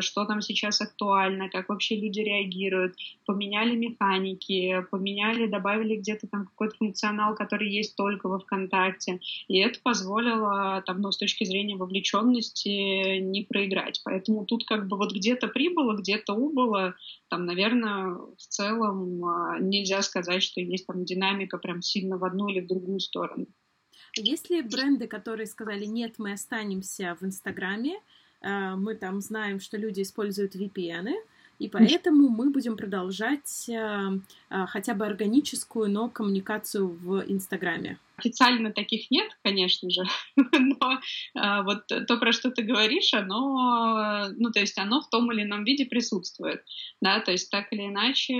что 0.00 0.24
там 0.24 0.40
сейчас 0.40 0.80
актуально, 0.80 1.48
как 1.48 1.68
вообще 1.68 1.96
люди 1.96 2.20
реагируют, 2.20 2.94
поменяли 3.26 3.74
механики, 3.74 4.86
поменяли, 4.90 5.46
добавили 5.46 5.96
где-то 5.96 6.28
там 6.28 6.46
какой-то 6.46 6.76
функционал, 6.76 7.34
который 7.34 7.68
есть 7.68 7.96
только 7.96 8.28
во 8.28 8.38
ВКонтакте, 8.38 9.20
и 9.48 9.58
это 9.58 9.80
позволило 9.82 10.82
там, 10.86 11.00
ну, 11.00 11.10
с 11.10 11.18
точки 11.18 11.44
зрения 11.44 11.76
вовлеченности 11.76 13.18
не 13.18 13.42
проиграть. 13.42 14.00
Поэтому 14.04 14.44
тут 14.44 14.64
как 14.64 14.88
бы 14.88 14.96
вот 14.96 15.12
где-то 15.12 15.48
прибыло, 15.48 15.96
где-то 15.96 16.34
убыло, 16.34 16.94
там, 17.28 17.44
наверное, 17.46 18.14
в 18.14 18.46
целом 18.48 19.24
а, 19.24 19.58
нельзя 19.58 20.02
сказать, 20.02 20.42
что 20.42 20.60
есть 20.60 20.86
там 20.86 21.04
динамика 21.04 21.58
прям 21.58 21.82
сильно 21.82 22.18
в 22.18 22.24
одну 22.24 22.48
или 22.48 22.60
в 22.60 22.66
другую 22.66 23.00
сторону. 23.00 23.46
Есть 24.16 24.50
ли 24.50 24.62
бренды, 24.62 25.06
которые 25.06 25.46
сказали, 25.46 25.84
нет, 25.84 26.14
мы 26.18 26.32
останемся 26.32 27.16
в 27.20 27.24
Инстаграме, 27.24 27.96
а, 27.96 28.00
мы 28.40 28.94
там 28.94 29.20
знаем, 29.20 29.60
что 29.60 29.76
люди 29.76 30.02
используют 30.02 30.54
VPN, 30.54 31.14
и 31.58 31.68
поэтому 31.68 32.28
мы 32.28 32.50
будем 32.50 32.76
продолжать 32.76 33.68
а, 33.70 34.66
хотя 34.66 34.94
бы 34.94 35.06
органическую, 35.06 35.90
но 35.90 36.08
коммуникацию 36.08 36.88
в 36.88 37.24
Инстаграме. 37.26 37.98
Официально 38.16 38.72
таких 38.72 39.10
нет, 39.12 39.30
конечно 39.44 39.88
же, 39.90 40.02
но 40.36 41.00
а, 41.36 41.62
вот 41.62 41.86
то, 41.86 42.16
про 42.18 42.32
что 42.32 42.50
ты 42.50 42.62
говоришь, 42.62 43.14
оно, 43.14 44.28
ну, 44.36 44.50
то 44.50 44.58
есть 44.58 44.76
оно 44.78 45.00
в 45.00 45.08
том 45.08 45.30
или 45.32 45.42
ином 45.42 45.64
виде 45.64 45.84
присутствует, 45.84 46.64
да, 47.00 47.20
то 47.20 47.30
есть 47.30 47.48
так 47.50 47.72
или 47.72 47.86
иначе 47.86 48.34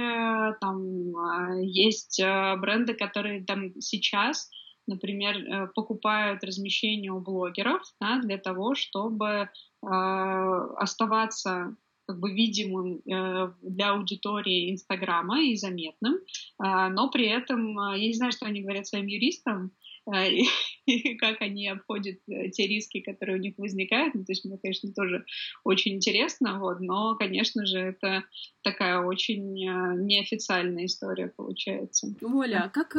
там 0.60 1.16
а, 1.16 1.54
есть 1.60 2.20
а, 2.20 2.56
бренды, 2.56 2.94
которые 2.94 3.44
там 3.44 3.80
сейчас 3.80 4.50
например, 4.88 5.36
э, 5.36 5.68
покупают 5.74 6.42
размещение 6.44 7.12
у 7.12 7.20
блогеров 7.20 7.82
да, 8.00 8.20
для 8.20 8.38
того, 8.38 8.74
чтобы 8.74 9.48
оставаться 9.80 11.76
как 12.04 12.18
бы 12.18 12.32
видимым 12.32 13.00
э, 13.06 13.52
для 13.62 13.90
аудитории 13.90 14.72
Инстаграма 14.72 15.40
и 15.44 15.54
заметным, 15.54 16.16
но 16.58 17.10
при 17.10 17.26
этом, 17.26 17.76
я 17.92 18.08
не 18.08 18.14
знаю, 18.14 18.32
что 18.32 18.46
они 18.46 18.62
говорят 18.62 18.88
своим 18.88 19.06
юристам, 19.06 19.70
Э, 20.14 20.28
и, 20.86 21.16
как 21.16 21.42
они 21.42 21.68
обходят 21.68 22.18
э, 22.28 22.48
те 22.50 22.66
риски, 22.66 23.00
которые 23.00 23.38
у 23.38 23.40
них 23.40 23.54
возникают. 23.58 24.14
Ну, 24.14 24.24
то 24.24 24.32
есть 24.32 24.44
мне, 24.44 24.58
конечно, 24.58 24.92
тоже 24.92 25.24
очень 25.64 25.96
интересно, 25.96 26.58
вот, 26.58 26.80
но, 26.80 27.14
конечно 27.16 27.66
же, 27.66 27.78
это 27.78 28.24
такая 28.62 29.00
очень 29.00 29.68
э, 29.68 29.94
неофициальная 30.02 30.86
история 30.86 31.28
получается. 31.36 32.14
Оля, 32.22 32.64
а 32.64 32.68
как 32.68 32.96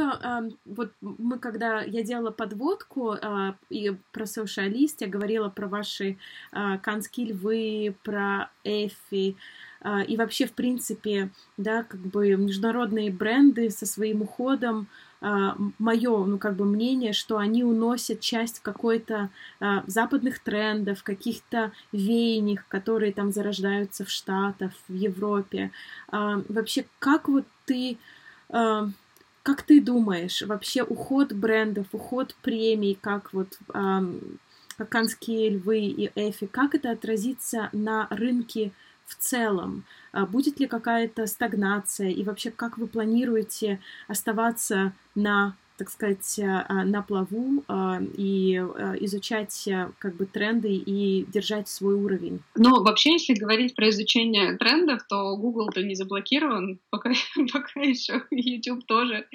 вот 0.66 0.92
мы, 1.02 1.40
когда 1.40 1.82
я 1.82 2.04
делала 2.04 2.32
подводку 2.32 3.16
и 3.70 3.92
про 4.12 4.26
социалист, 4.26 5.02
я 5.02 5.08
говорила 5.08 5.50
про 5.50 5.68
ваши 5.68 6.18
канские 6.52 7.28
львы, 7.28 7.96
про 8.04 8.52
Эфи, 8.64 9.36
и 10.08 10.18
вообще, 10.18 10.46
в 10.46 10.54
принципе, 10.54 11.32
да, 11.58 11.84
как 11.84 12.02
бы 12.02 12.36
международные 12.36 13.12
бренды 13.12 13.70
со 13.70 13.86
своим 13.86 14.22
уходом, 14.22 14.88
а, 14.88 15.09
мое, 15.22 16.26
ну, 16.26 16.38
как 16.38 16.56
бы 16.56 16.66
мнение, 16.66 17.14
что 17.14 17.38
они 17.38 17.64
уносят 17.64 18.22
часть 18.22 18.62
какой-то 18.62 19.30
а, 19.60 19.84
западных 19.86 20.40
трендов, 20.40 21.04
каких-то 21.04 21.74
веяний, 21.92 22.60
которые 22.70 23.12
там 23.12 23.32
зарождаются 23.32 24.06
в 24.06 24.10
Штатах, 24.10 24.72
в 24.88 24.94
Европе. 24.94 25.72
А, 26.10 26.42
вообще, 26.48 26.86
как 27.00 27.28
вот 27.28 27.46
ты 27.66 27.98
как 29.44 29.62
ты 29.62 29.80
думаешь, 29.80 30.42
вообще 30.42 30.82
уход 30.82 31.34
брендов, 31.34 31.86
уход 31.92 32.36
премий, 32.42 32.98
как 33.00 33.32
вот 33.32 33.60
как 34.80 34.90
Канские 34.90 35.50
львы 35.50 35.80
и 35.82 36.10
Эфи, 36.16 36.48
как 36.48 36.74
это 36.74 36.92
отразится 36.92 37.70
на 37.74 38.08
рынке 38.10 38.72
в 39.10 39.16
целом? 39.18 39.84
А 40.12 40.26
будет 40.26 40.60
ли 40.60 40.68
какая-то 40.68 41.28
стагнация? 41.28 42.10
И 42.10 42.24
вообще, 42.24 42.52
как 42.52 42.78
вы 42.78 42.88
планируете 42.88 43.80
оставаться 44.08 44.94
на 45.16 45.56
так 45.80 45.90
сказать, 45.90 46.40
а, 46.40 46.66
а, 46.68 46.84
на 46.84 47.02
плаву 47.02 47.64
и 48.18 48.54
изучать 49.00 49.70
как 49.98 50.18
бы 50.18 50.26
тренды 50.26 50.76
и 50.76 51.26
держать 51.32 51.70
свой 51.70 51.94
уровень? 51.94 52.42
Ну, 52.56 52.84
вообще, 52.84 53.14
если 53.14 53.34
говорить 53.34 53.76
про 53.76 53.90
изучение 53.90 54.58
трендов, 54.58 55.04
то 55.08 55.38
Google-то 55.38 55.82
не 55.82 55.96
заблокирован, 55.96 56.82
пока, 56.90 57.14
пока 57.54 57.80
еще 57.80 58.24
YouTube 58.30 58.86
тоже. 58.86 59.26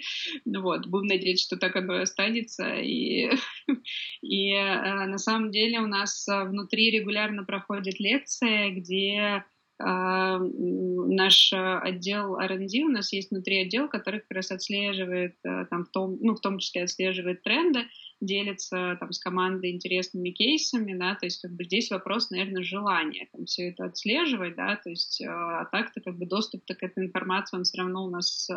Ну 0.45 0.61
вот, 0.61 0.87
будем 0.87 1.07
надеяться, 1.07 1.45
что 1.45 1.57
так 1.57 1.77
оно 1.77 1.97
и 1.97 2.03
останется. 2.03 2.75
И, 2.75 3.31
и 4.23 4.55
на 4.55 5.17
самом 5.17 5.51
деле 5.51 5.81
у 5.81 5.87
нас 5.87 6.27
внутри 6.29 6.91
регулярно 6.91 7.45
проходят 7.45 7.99
лекции, 7.99 8.71
где 8.71 9.45
наш 9.79 11.53
отдел 11.53 12.37
R&D, 12.37 12.83
у 12.85 12.89
нас 12.89 13.13
есть 13.13 13.31
внутри 13.31 13.63
отдел, 13.63 13.89
который 13.89 14.21
как 14.21 14.31
раз 14.31 14.51
отслеживает, 14.51 15.37
э, 15.45 15.67
там, 15.69 15.85
в, 15.85 15.89
том, 15.89 16.17
ну, 16.21 16.35
в 16.35 16.41
том 16.41 16.59
числе 16.59 16.85
отслеживает 16.85 17.43
тренды, 17.43 17.81
делится 18.21 18.97
там 19.01 19.13
с 19.13 19.19
командой 19.19 19.73
интересными 19.73 20.31
кейсами, 20.31 20.95
да, 20.97 21.15
то 21.15 21.27
есть 21.27 21.43
как 21.43 21.53
бы 21.53 21.65
здесь 21.65 21.91
вопрос, 21.91 22.31
наверное, 22.31 22.63
желания 22.63 23.29
там 23.33 23.47
все 23.47 23.71
это 23.71 23.87
отслеживать, 23.87 24.57
да, 24.57 24.77
то 24.77 24.91
есть 24.91 25.21
э, 25.21 25.27
а 25.29 25.65
так-то 25.67 26.01
как 26.01 26.17
бы 26.19 26.27
доступ-то 26.27 26.75
к 26.75 26.83
этой 26.83 27.07
информации, 27.07 27.57
он 27.57 27.65
все 27.65 27.79
равно 27.79 28.05
у 28.05 28.11
нас 28.11 28.49
э, 28.51 28.55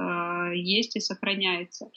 есть 0.51 0.95
и 0.95 0.99
сохраняется. 0.99 1.89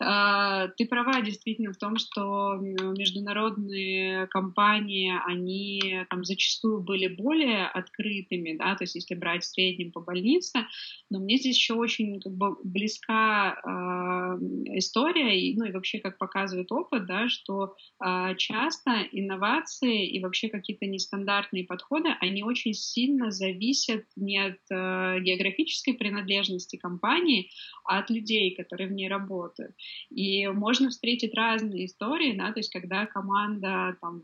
Э, 0.00 0.68
ты 0.76 0.86
права 0.86 1.20
действительно 1.22 1.72
в 1.72 1.78
том, 1.78 1.96
что 1.96 2.54
международные 2.56 4.26
компании, 4.28 5.12
они 5.26 6.04
там 6.10 6.24
зачастую 6.24 6.80
были 6.80 7.08
более 7.08 7.66
открытыми, 7.66 8.56
да, 8.56 8.74
то 8.76 8.84
есть 8.84 8.94
если 8.94 9.14
брать 9.14 9.42
в 9.42 9.46
среднем 9.46 9.92
по 9.92 10.00
больнице, 10.00 10.66
но 11.10 11.18
мне 11.18 11.36
здесь 11.36 11.56
еще 11.56 11.74
очень 11.74 12.20
как 12.20 12.32
бы 12.32 12.56
близка 12.62 13.54
э, 13.54 14.78
история, 14.78 15.38
и, 15.38 15.56
ну 15.56 15.64
и 15.64 15.72
вообще 15.72 15.98
как 15.98 16.18
показывает 16.18 16.70
опыт, 16.72 17.06
да, 17.06 17.28
что 17.28 17.74
э, 18.04 18.34
часто 18.36 19.02
инновации 19.12 20.08
и 20.08 20.20
вообще 20.20 20.48
какие-то 20.48 20.86
нестандартные 20.86 21.64
подходы, 21.64 22.10
они 22.20 22.42
очень 22.42 22.74
сильно 22.74 23.30
зависят 23.30 24.04
не 24.16 24.38
от 24.38 24.58
э, 24.70 25.20
географической 25.20 25.94
принадлежности 25.94 26.76
компании, 26.76 27.50
а 27.90 27.98
от 27.98 28.08
людей, 28.08 28.54
которые 28.54 28.88
в 28.88 28.92
ней 28.92 29.08
работают. 29.08 29.74
И 30.10 30.46
можно 30.46 30.90
встретить 30.90 31.34
разные 31.34 31.86
истории, 31.86 32.38
да, 32.38 32.52
то 32.52 32.60
есть 32.60 32.72
когда 32.72 33.04
команда 33.04 33.96
там 34.00 34.22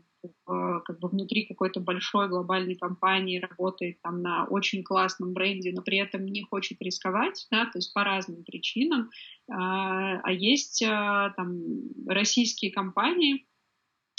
как 0.85 0.99
бы 0.99 1.09
внутри 1.09 1.45
какой-то 1.45 1.81
большой 1.81 2.29
глобальной 2.29 2.75
компании 2.75 3.39
работает 3.39 4.01
там 4.01 4.21
на 4.21 4.45
очень 4.45 4.83
классном 4.83 5.33
бренде, 5.33 5.73
но 5.73 5.81
при 5.81 5.97
этом 5.97 6.25
не 6.25 6.43
хочет 6.43 6.81
рисковать, 6.81 7.45
да, 7.51 7.65
то 7.65 7.77
есть 7.77 7.93
по 7.93 8.05
разным 8.05 8.45
причинам. 8.45 9.09
А, 9.51 10.21
а 10.23 10.31
есть 10.31 10.81
а, 10.83 11.31
там 11.31 11.61
российские 12.07 12.71
компании, 12.71 13.45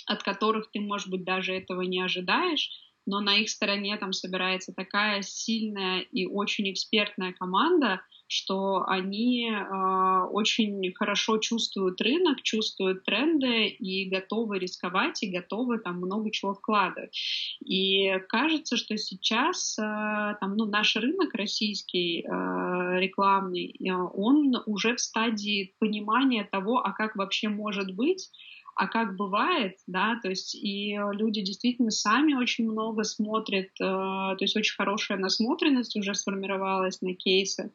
от 0.06 0.22
которых 0.22 0.70
ты, 0.70 0.80
может 0.80 1.08
быть, 1.08 1.24
даже 1.24 1.54
этого 1.54 1.82
не 1.82 2.00
ожидаешь, 2.00 2.70
но 3.08 3.20
на 3.20 3.38
их 3.38 3.48
стороне 3.48 3.96
там 3.96 4.12
собирается 4.12 4.74
такая 4.74 5.22
сильная 5.22 6.00
и 6.00 6.26
очень 6.26 6.70
экспертная 6.70 7.32
команда, 7.32 8.02
что 8.26 8.84
они 8.86 9.50
э, 9.50 10.22
очень 10.30 10.92
хорошо 10.92 11.38
чувствуют 11.38 11.98
рынок, 12.02 12.42
чувствуют 12.42 13.04
тренды 13.04 13.68
и 13.68 14.10
готовы 14.10 14.58
рисковать, 14.58 15.22
и 15.22 15.30
готовы 15.30 15.78
там 15.78 15.96
много 15.96 16.30
чего 16.30 16.52
вкладывать. 16.52 17.18
И 17.64 18.12
кажется, 18.28 18.76
что 18.76 18.98
сейчас 18.98 19.78
э, 19.78 19.82
там, 19.82 20.56
ну, 20.56 20.66
наш 20.66 20.94
рынок 20.94 21.32
российский 21.32 22.20
э, 22.20 23.00
рекламный, 23.00 23.74
э, 23.80 23.90
он 23.90 24.54
уже 24.66 24.96
в 24.96 25.00
стадии 25.00 25.74
понимания 25.78 26.44
того, 26.44 26.80
а 26.84 26.92
как 26.92 27.16
вообще 27.16 27.48
может 27.48 27.94
быть, 27.94 28.30
а 28.78 28.86
как 28.86 29.16
бывает, 29.16 29.76
да, 29.88 30.20
то 30.22 30.28
есть 30.28 30.54
и 30.54 30.96
люди 31.12 31.40
действительно 31.40 31.90
сами 31.90 32.34
очень 32.34 32.70
много 32.70 33.02
смотрят, 33.02 33.70
э, 33.70 33.76
то 33.80 34.36
есть 34.38 34.56
очень 34.56 34.76
хорошая 34.76 35.18
насмотренность 35.18 35.96
уже 35.96 36.14
сформировалась 36.14 37.02
на 37.02 37.12
кейсы, 37.12 37.72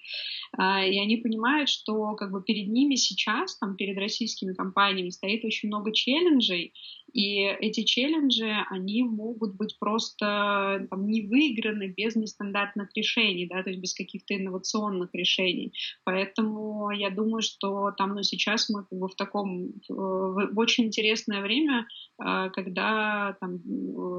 э, 0.58 0.62
и 0.89 0.98
они 1.02 1.18
понимают, 1.18 1.68
что 1.68 2.16
как 2.16 2.32
бы 2.32 2.42
перед 2.42 2.70
ними 2.70 2.96
сейчас, 2.96 3.58
там, 3.58 3.76
перед 3.76 3.98
российскими 3.98 4.54
компаниями 4.54 5.10
стоит 5.10 5.44
очень 5.44 5.68
много 5.68 5.92
челленджей, 5.92 6.74
и 7.13 7.43
эти 7.43 7.84
челленджи, 7.84 8.52
они 8.69 9.04
могут 9.04 9.56
быть 9.56 9.78
просто 9.80 10.88
там, 10.89 11.08
не 11.08 11.21
выиграны 11.21 11.93
без 11.95 12.15
нестандартных 12.15 12.89
решений, 12.95 13.47
да, 13.47 13.62
то 13.62 13.69
есть 13.69 13.82
без 13.82 13.93
каких-то 13.93 14.36
инновационных 14.36 15.10
решений. 15.13 15.73
Поэтому 16.04 16.89
я 16.89 17.12
думаю, 17.12 17.43
что 17.43 17.91
там, 17.91 18.15
ну, 18.15 18.23
сейчас 18.23 18.69
мы 18.69 18.84
как 18.86 18.97
бы 18.97 19.08
в 19.08 19.15
таком, 19.15 19.73
в, 19.88 20.49
в 20.52 20.60
очень 20.60 20.86
интересное 20.86 21.41
время, 21.41 21.86
а, 22.17 22.49
когда 22.49 23.38
там 23.39 23.62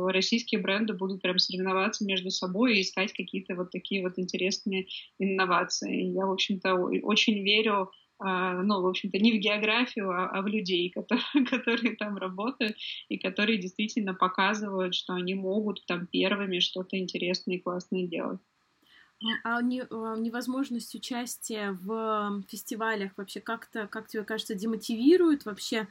российские 0.06 0.60
бренды 0.60 0.94
будут 0.94 1.20
прям 1.20 1.38
соревноваться 1.38 2.04
между 2.04 2.30
собой 2.30 2.78
и 2.78 2.82
искать 2.82 3.12
какие-то 3.12 3.56
вот 3.56 3.72
такие 3.72 4.02
вот 4.02 4.18
интересные 4.18 4.86
инновации. 5.18 6.12
Я, 6.12 6.26
в 6.26 6.32
общем-то, 6.32 6.74
очень 6.74 7.42
верю 7.42 7.90
ну, 8.20 8.80
в 8.80 8.86
общем-то, 8.86 9.18
не 9.18 9.32
в 9.32 9.40
географию, 9.40 10.10
а, 10.10 10.28
а 10.28 10.42
в 10.42 10.46
людей, 10.46 10.90
которые, 10.90 11.46
которые 11.50 11.96
там 11.96 12.16
работают 12.16 12.76
и 13.08 13.18
которые 13.18 13.58
действительно 13.58 14.14
показывают, 14.14 14.94
что 14.94 15.14
они 15.14 15.34
могут 15.34 15.84
там 15.86 16.06
первыми 16.06 16.60
что-то 16.60 16.98
интересное 16.98 17.56
и 17.56 17.60
классное 17.60 18.06
делать. 18.06 18.40
А 19.44 19.58
а 19.58 19.62
невозможность 19.62 20.94
участия 20.94 21.72
в 21.72 22.42
фестивалях 22.48 23.12
вообще 23.16 23.40
как-то, 23.40 23.86
как 23.86 24.08
тебе 24.08 24.24
кажется, 24.24 24.54
демотивирует 24.54 25.44
вообще 25.44 25.88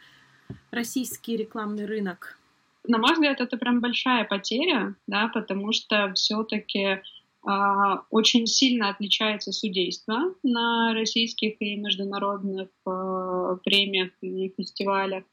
российский 0.72 1.36
рекламный 1.36 1.86
рынок? 1.86 2.38
На 2.86 2.98
мой 2.98 3.14
взгляд, 3.14 3.40
это 3.40 3.58
прям 3.58 3.80
большая 3.80 4.26
потеря, 4.26 4.96
да, 5.08 5.30
потому 5.30 5.72
что 5.72 6.12
все-таки 6.16 6.84
а, 6.84 7.02
очень 7.46 8.48
сильно 8.48 8.90
отличается 8.90 9.52
судейство 9.52 10.34
на 10.44 10.94
российских 10.94 11.62
и 11.62 11.76
международных 11.76 12.70
э, 12.88 13.58
премиях 13.66 14.12
и 14.22 14.54
фестивалях. 14.56 15.26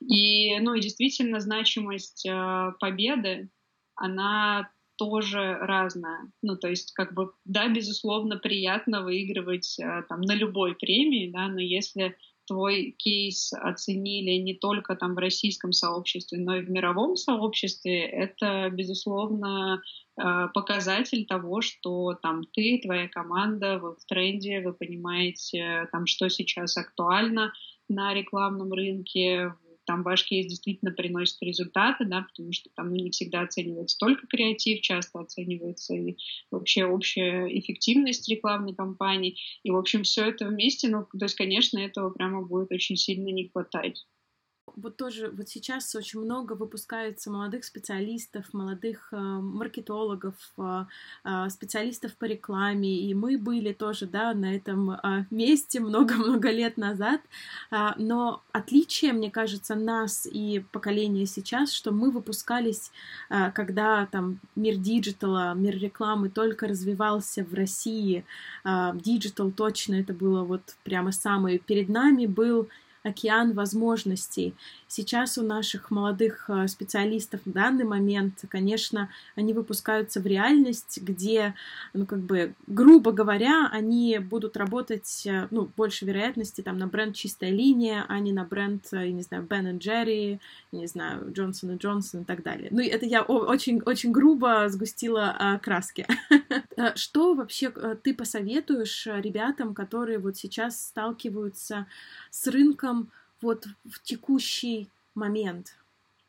И, 0.00 0.58
ну, 0.60 0.74
и 0.74 0.80
действительно 0.80 1.40
значимость 1.40 2.24
э, 2.26 2.72
победы, 2.80 3.50
она 3.94 4.70
тоже 4.96 5.58
разная. 5.60 6.32
Ну, 6.42 6.56
то 6.56 6.68
есть, 6.68 6.92
как 6.92 7.14
бы, 7.14 7.32
да, 7.44 7.68
безусловно, 7.68 8.36
приятно 8.36 9.02
выигрывать 9.02 9.78
э, 9.78 10.02
там 10.08 10.22
на 10.22 10.34
любой 10.34 10.74
премии, 10.74 11.30
да, 11.30 11.48
но 11.48 11.60
если 11.60 12.16
твой 12.46 12.94
кейс 12.98 13.52
оценили 13.52 14.38
не 14.38 14.54
только 14.54 14.96
там 14.96 15.14
в 15.14 15.18
российском 15.18 15.72
сообществе, 15.72 16.38
но 16.38 16.56
и 16.56 16.62
в 16.62 16.70
мировом 16.70 17.16
сообществе, 17.16 18.04
это, 18.06 18.70
безусловно, 18.70 19.82
показатель 20.54 21.26
того, 21.26 21.60
что 21.60 22.14
там 22.14 22.42
ты, 22.52 22.80
твоя 22.82 23.08
команда, 23.08 23.78
вы 23.78 23.94
в 23.94 24.04
тренде, 24.04 24.60
вы 24.60 24.72
понимаете, 24.72 25.88
там, 25.92 26.06
что 26.06 26.28
сейчас 26.28 26.76
актуально 26.76 27.52
на 27.88 28.12
рекламном 28.14 28.72
рынке, 28.72 29.52
там 29.88 30.02
ваш 30.02 30.24
кейс 30.24 30.46
действительно 30.46 30.92
приносит 30.92 31.42
результаты, 31.42 32.04
да, 32.04 32.26
потому 32.28 32.52
что 32.52 32.68
там 32.76 32.90
ну, 32.90 32.96
не 32.96 33.10
всегда 33.10 33.40
оценивается 33.40 33.96
только 33.98 34.26
креатив, 34.26 34.82
часто 34.82 35.20
оценивается 35.20 35.94
и 35.94 36.16
вообще 36.50 36.84
общая 36.84 37.46
эффективность 37.58 38.28
рекламной 38.28 38.74
кампании. 38.74 39.38
И, 39.62 39.70
в 39.70 39.76
общем, 39.76 40.02
все 40.02 40.26
это 40.26 40.44
вместе, 40.44 40.88
ну, 40.88 41.04
то 41.04 41.24
есть, 41.24 41.36
конечно, 41.36 41.78
этого 41.78 42.10
прямо 42.10 42.42
будет 42.42 42.70
очень 42.70 42.96
сильно 42.96 43.30
не 43.30 43.48
хватать 43.48 44.04
вот 44.82 44.96
тоже 44.96 45.30
вот 45.30 45.48
сейчас 45.48 45.94
очень 45.94 46.20
много 46.20 46.52
выпускается 46.52 47.30
молодых 47.30 47.64
специалистов, 47.64 48.44
молодых 48.52 49.08
э, 49.12 49.16
маркетологов, 49.16 50.34
э, 50.56 50.84
э, 51.24 51.48
специалистов 51.50 52.14
по 52.16 52.24
рекламе, 52.24 53.00
и 53.00 53.14
мы 53.14 53.38
были 53.38 53.72
тоже, 53.72 54.06
да, 54.06 54.34
на 54.34 54.54
этом 54.54 54.90
э, 54.90 55.24
месте 55.30 55.80
много-много 55.80 56.50
лет 56.50 56.76
назад, 56.76 57.20
э, 57.70 57.76
но 57.96 58.42
отличие, 58.52 59.12
мне 59.12 59.30
кажется, 59.30 59.74
нас 59.74 60.26
и 60.30 60.64
поколения 60.72 61.26
сейчас, 61.26 61.72
что 61.72 61.90
мы 61.90 62.10
выпускались, 62.10 62.92
э, 63.30 63.50
когда 63.52 64.06
там 64.06 64.40
мир 64.56 64.76
диджитала, 64.76 65.54
мир 65.54 65.76
рекламы 65.78 66.28
только 66.28 66.66
развивался 66.68 67.44
в 67.44 67.54
России, 67.54 68.24
digital 68.64 69.50
точно 69.50 69.96
это 69.96 70.12
было 70.12 70.44
вот 70.44 70.76
прямо 70.84 71.12
самое 71.12 71.58
перед 71.58 71.88
нами 71.88 72.26
был 72.26 72.68
океан 73.02 73.52
возможностей. 73.52 74.54
Сейчас 74.86 75.36
у 75.36 75.42
наших 75.42 75.90
молодых 75.90 76.48
э, 76.48 76.66
специалистов 76.66 77.40
в 77.44 77.52
данный 77.52 77.84
момент, 77.84 78.44
конечно, 78.48 79.10
они 79.36 79.52
выпускаются 79.52 80.20
в 80.20 80.26
реальность, 80.26 80.98
где, 81.02 81.54
ну, 81.92 82.06
как 82.06 82.20
бы, 82.20 82.54
грубо 82.66 83.12
говоря, 83.12 83.68
они 83.70 84.18
будут 84.18 84.56
работать, 84.56 85.26
э, 85.26 85.46
ну, 85.50 85.68
больше 85.76 86.06
вероятности 86.06 86.62
там 86.62 86.78
на 86.78 86.86
бренд 86.86 87.14
«Чистая 87.14 87.50
линия», 87.50 88.06
а 88.08 88.18
не 88.18 88.32
на 88.32 88.44
бренд, 88.44 88.86
э, 88.92 89.06
я 89.06 89.12
не 89.12 89.22
знаю, 89.22 89.44
Ben 89.44 89.78
Jerry, 89.78 90.40
не 90.72 90.86
знаю, 90.86 91.30
Johnson 91.32 91.78
Johnson 91.78 92.22
и 92.22 92.24
так 92.24 92.42
далее. 92.42 92.68
Ну, 92.70 92.80
это 92.80 93.04
я 93.04 93.22
очень, 93.22 93.82
очень 93.82 94.10
грубо 94.10 94.68
сгустила 94.68 95.60
краски. 95.62 96.06
Что 96.94 97.34
вообще 97.34 97.70
ты 98.02 98.14
посоветуешь 98.14 99.06
ребятам, 99.06 99.74
которые 99.74 100.18
вот 100.18 100.36
сейчас 100.36 100.80
сталкиваются 100.88 101.86
с 102.38 102.46
рынком 102.46 103.10
вот 103.40 103.66
в 103.84 104.00
текущий 104.00 104.88
момент. 105.14 105.76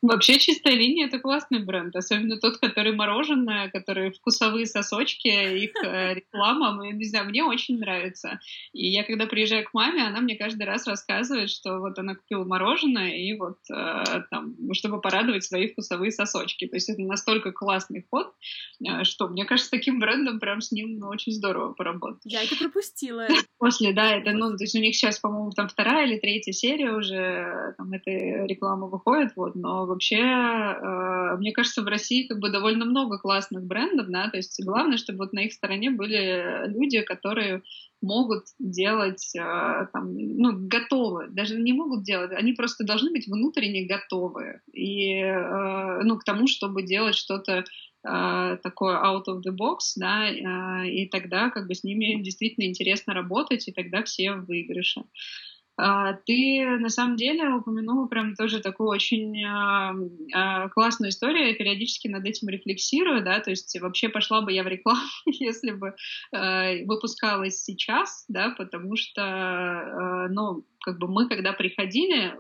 Вообще 0.01 0.39
чистая 0.39 0.75
линия 0.75 1.07
это 1.07 1.19
классный 1.19 1.59
бренд, 1.59 1.93
особенно 1.95 2.37
тот, 2.37 2.57
который 2.57 2.93
мороженое, 2.93 3.69
который 3.69 4.11
вкусовые 4.11 4.65
сосочки, 4.65 5.27
их 5.27 5.71
э, 5.83 6.13
реклама, 6.15 6.89
не 6.91 7.05
знаю, 7.05 7.25
мне 7.25 7.43
очень 7.43 7.79
нравится. 7.79 8.39
И 8.71 8.87
я 8.87 9.03
когда 9.03 9.25
приезжаю 9.25 9.65
к 9.65 9.73
маме, 9.73 10.03
она 10.03 10.21
мне 10.21 10.35
каждый 10.35 10.63
раз 10.63 10.87
рассказывает, 10.87 11.49
что 11.49 11.79
вот 11.79 11.99
она 11.99 12.15
купила 12.15 12.45
мороженое 12.45 13.17
и 13.17 13.33
вот 13.37 13.57
э, 13.69 14.03
там, 14.31 14.55
чтобы 14.73 15.01
порадовать 15.01 15.43
свои 15.43 15.67
вкусовые 15.67 16.11
сосочки. 16.11 16.67
То 16.67 16.77
есть 16.77 16.89
это 16.89 17.01
настолько 17.01 17.51
классный 17.51 18.05
ход, 18.09 18.33
э, 18.85 19.03
что 19.03 19.27
мне 19.27 19.43
кажется, 19.43 19.67
с 19.67 19.71
таким 19.71 19.99
брендом 19.99 20.39
прям 20.39 20.61
с 20.61 20.71
ним 20.71 21.03
очень 21.03 21.33
здорово 21.33 21.73
поработать. 21.73 22.21
Я 22.23 22.43
это 22.43 22.55
пропустила. 22.55 23.27
После, 23.57 23.91
да, 23.91 24.15
это, 24.15 24.31
ну, 24.31 24.55
то 24.55 24.63
есть 24.63 24.75
у 24.75 24.79
них 24.79 24.95
сейчас, 24.95 25.19
по-моему, 25.19 25.51
там 25.51 25.67
вторая 25.67 26.07
или 26.07 26.17
третья 26.17 26.53
серия 26.53 26.93
уже, 26.93 27.73
там, 27.77 27.91
этой 27.91 28.47
рекламы 28.47 28.89
выходит, 28.89 29.33
вот, 29.35 29.55
но 29.55 29.88
вообще, 29.89 30.17
э, 30.17 31.37
мне 31.37 31.51
кажется, 31.51 31.81
в 31.81 31.87
России 31.87 32.27
как 32.27 32.39
бы 32.39 32.49
довольно 32.49 32.85
много 32.85 33.17
классных 33.17 33.63
брендов, 33.63 34.07
да, 34.09 34.29
то 34.29 34.37
есть 34.37 34.63
главное, 34.63 34.97
чтобы 34.97 35.19
вот 35.19 35.33
на 35.33 35.41
их 35.41 35.53
стороне 35.53 35.91
были 35.91 36.67
люди, 36.67 37.01
которые 37.01 37.61
могут 38.01 38.45
делать, 38.59 39.35
э, 39.35 39.87
там, 39.91 40.13
ну, 40.15 40.51
готовы, 40.53 41.27
даже 41.29 41.59
не 41.59 41.73
могут 41.73 42.03
делать, 42.03 42.31
они 42.31 42.53
просто 42.53 42.85
должны 42.85 43.11
быть 43.11 43.27
внутренне 43.27 43.85
готовы 43.85 44.61
и, 44.71 45.15
э, 45.15 46.01
ну, 46.03 46.17
к 46.17 46.23
тому, 46.23 46.47
чтобы 46.47 46.83
делать 46.83 47.15
что-то 47.15 47.65
такое 48.01 48.95
out 48.95 49.25
of 49.27 49.41
the 49.45 49.53
box, 49.53 49.97
да, 49.97 50.29
и 50.85 51.05
тогда 51.09 51.49
как 51.49 51.67
бы 51.67 51.75
с 51.75 51.83
ними 51.83 52.23
действительно 52.23 52.63
интересно 52.63 53.13
работать, 53.13 53.67
и 53.67 53.73
тогда 53.73 54.03
все 54.03 54.35
в 54.35 54.45
выигрыше. 54.45 55.01
А, 55.81 56.13
ты 56.25 56.65
на 56.77 56.89
самом 56.89 57.15
деле 57.15 57.47
упомянула 57.49 58.05
прям 58.07 58.35
тоже 58.35 58.59
такую 58.59 58.89
очень 58.89 59.41
а, 59.45 59.95
а, 60.33 60.67
классную 60.69 61.09
историю. 61.11 61.47
Я 61.47 61.53
периодически 61.53 62.09
над 62.09 62.25
этим 62.25 62.49
рефлексирую, 62.49 63.23
да, 63.23 63.39
то 63.39 63.49
есть 63.49 63.79
вообще 63.79 64.09
пошла 64.09 64.41
бы 64.41 64.51
я 64.51 64.63
в 64.63 64.67
рекламу, 64.67 64.99
если 65.25 65.71
бы 65.71 65.95
выпускалась 66.85 67.63
сейчас, 67.63 68.25
да, 68.27 68.53
потому 68.57 68.95
что, 68.95 70.27
ну, 70.29 70.65
как 70.81 70.99
бы 70.99 71.07
мы, 71.07 71.29
когда 71.29 71.53
приходили, 71.53 72.37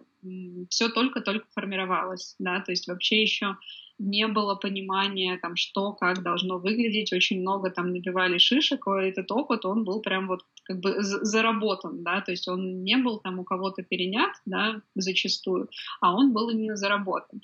все 0.69 0.89
только-только 0.89 1.45
формировалось, 1.53 2.35
да, 2.39 2.59
то 2.59 2.71
есть 2.71 2.87
вообще 2.87 3.21
еще 3.21 3.55
не 3.99 4.27
было 4.27 4.55
понимания, 4.55 5.37
там, 5.37 5.55
что, 5.55 5.93
как 5.93 6.23
должно 6.23 6.57
выглядеть, 6.57 7.13
очень 7.13 7.41
много 7.41 7.69
там 7.69 7.91
набивали 7.91 8.37
шишек, 8.37 8.87
и 8.87 9.07
этот 9.07 9.31
опыт, 9.31 9.65
он 9.65 9.83
был 9.83 10.01
прям 10.01 10.27
вот 10.27 10.41
как 10.63 10.79
бы 10.79 10.95
заработан, 10.99 12.03
да, 12.03 12.21
то 12.21 12.31
есть 12.31 12.47
он 12.47 12.83
не 12.83 12.97
был 12.97 13.19
там 13.19 13.39
у 13.39 13.43
кого-то 13.43 13.83
перенят, 13.83 14.31
да, 14.45 14.81
зачастую, 14.95 15.69
а 15.99 16.15
он 16.15 16.31
был 16.31 16.49
именно 16.49 16.75
заработан. 16.75 17.41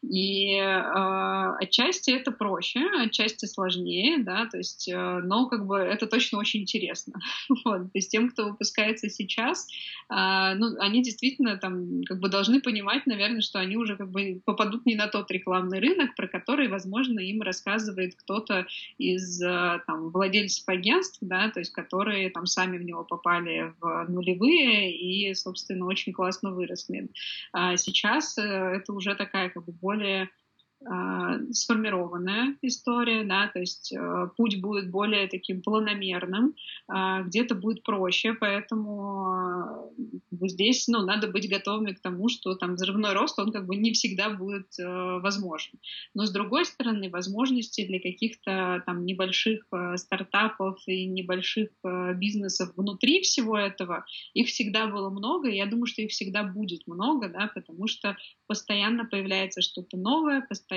И 0.00 0.54
э, 0.54 1.54
отчасти 1.60 2.12
это 2.12 2.30
проще, 2.30 2.86
отчасти 3.00 3.46
сложнее, 3.46 4.18
да, 4.22 4.46
то 4.46 4.58
есть, 4.58 4.88
э, 4.88 5.20
но 5.24 5.48
как 5.48 5.66
бы 5.66 5.76
это 5.76 6.06
точно 6.06 6.38
очень 6.38 6.60
интересно. 6.60 7.14
вот, 7.64 7.82
то 7.82 7.90
есть 7.94 8.12
тем, 8.12 8.30
кто 8.30 8.48
выпускается 8.50 9.08
сейчас, 9.10 9.66
э, 10.08 10.54
ну, 10.54 10.76
они 10.78 11.02
действительно 11.02 11.56
там 11.56 12.02
как 12.04 12.20
бы 12.20 12.28
должны 12.28 12.60
понимать, 12.60 13.06
наверное, 13.06 13.40
что 13.40 13.58
они 13.58 13.76
уже 13.76 13.96
как 13.96 14.12
бы 14.12 14.40
попадут 14.44 14.86
не 14.86 14.94
на 14.94 15.08
тот 15.08 15.28
рекламный 15.32 15.80
рынок, 15.80 15.97
про 16.06 16.28
который, 16.28 16.68
возможно, 16.68 17.20
им 17.20 17.42
рассказывает 17.42 18.14
кто-то 18.14 18.66
из 18.98 19.40
э, 19.42 19.80
там 19.86 20.10
владельцев 20.10 20.68
агентств, 20.68 21.18
да, 21.20 21.50
то 21.50 21.60
есть 21.60 21.72
которые 21.72 22.30
там 22.30 22.46
сами 22.46 22.78
в 22.78 22.82
него 22.82 23.04
попали 23.04 23.74
в 23.80 24.06
нулевые 24.08 24.96
и, 24.96 25.34
собственно, 25.34 25.86
очень 25.86 26.12
классно 26.12 26.50
выросли. 26.50 27.08
А 27.52 27.76
сейчас 27.76 28.38
э, 28.38 28.42
это 28.42 28.92
уже 28.92 29.14
такая 29.14 29.50
как 29.50 29.64
бы 29.64 29.72
более 29.72 30.30
сформированная 31.50 32.56
история, 32.62 33.24
да, 33.24 33.48
то 33.48 33.58
есть 33.58 33.92
э, 33.92 34.28
путь 34.36 34.60
будет 34.60 34.90
более 34.90 35.26
таким 35.26 35.60
планомерным, 35.60 36.54
э, 36.88 37.22
где-то 37.24 37.56
будет 37.56 37.82
проще, 37.82 38.34
поэтому 38.34 39.90
э, 39.98 40.46
здесь, 40.46 40.86
ну, 40.86 41.02
надо 41.02 41.28
быть 41.28 41.50
готовыми 41.50 41.92
к 41.92 42.00
тому, 42.00 42.28
что 42.28 42.54
там 42.54 42.74
взрывной 42.74 43.12
рост, 43.12 43.38
он 43.38 43.50
как 43.50 43.66
бы 43.66 43.76
не 43.76 43.92
всегда 43.92 44.30
будет 44.30 44.78
э, 44.78 44.84
возможен. 45.20 45.72
Но 46.14 46.26
с 46.26 46.30
другой 46.30 46.64
стороны, 46.64 47.10
возможности 47.10 47.86
для 47.86 47.98
каких-то 47.98 48.82
там 48.86 49.04
небольших 49.04 49.66
э, 49.72 49.96
стартапов 49.96 50.80
и 50.86 51.06
небольших 51.06 51.70
э, 51.84 52.14
бизнесов 52.14 52.72
внутри 52.76 53.22
всего 53.22 53.58
этого, 53.58 54.04
их 54.32 54.46
всегда 54.46 54.86
было 54.86 55.10
много, 55.10 55.48
и 55.48 55.56
я 55.56 55.66
думаю, 55.66 55.86
что 55.86 56.02
их 56.02 56.10
всегда 56.10 56.44
будет 56.44 56.86
много, 56.86 57.28
да, 57.28 57.50
потому 57.52 57.88
что 57.88 58.16
постоянно 58.46 59.04
появляется 59.04 59.60
что-то 59.60 59.96
новое, 59.96 60.40
постоянно 60.40 60.67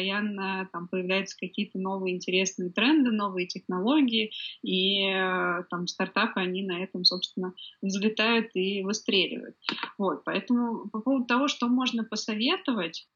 там 0.71 0.87
появляются 0.87 1.37
какие-то 1.37 1.79
новые 1.79 2.15
интересные 2.15 2.71
тренды, 2.71 3.11
новые 3.11 3.47
технологии, 3.47 4.31
и 4.63 5.05
э, 5.07 5.63
там 5.69 5.87
стартапы, 5.87 6.39
они 6.39 6.63
на 6.63 6.83
этом, 6.83 7.03
собственно, 7.03 7.53
взлетают 7.81 8.51
и 8.55 8.83
выстреливают. 8.83 9.55
Вот, 9.97 10.23
поэтому 10.23 10.89
по 10.89 11.01
поводу 11.01 11.25
того, 11.25 11.47
что 11.47 11.67
можно 11.67 12.03
посоветовать, 12.03 13.07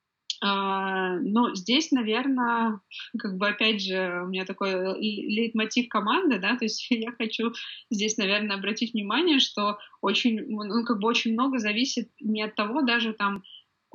Uh, 0.44 1.18
ну, 1.22 1.56
здесь, 1.56 1.92
наверное, 1.92 2.82
как 3.18 3.38
бы 3.38 3.48
опять 3.48 3.82
же, 3.82 4.22
у 4.26 4.28
меня 4.28 4.46
такой 4.46 4.74
лейтмотив 5.00 5.88
команды, 5.88 6.40
да, 6.40 6.58
то 6.58 6.66
есть 6.66 6.86
я 6.92 7.12
хочу 7.14 7.54
здесь, 7.90 8.18
наверное, 8.18 8.58
обратить 8.58 8.94
внимание, 8.94 9.40
что 9.40 9.78
очень, 10.02 10.46
ну, 10.48 10.84
как 10.84 11.00
бы 11.00 11.08
очень 11.08 11.34
много 11.34 11.60
зависит 11.60 12.12
не 12.20 12.44
от 12.44 12.56
того 12.56 12.82
даже 12.82 13.14
там, 13.14 13.44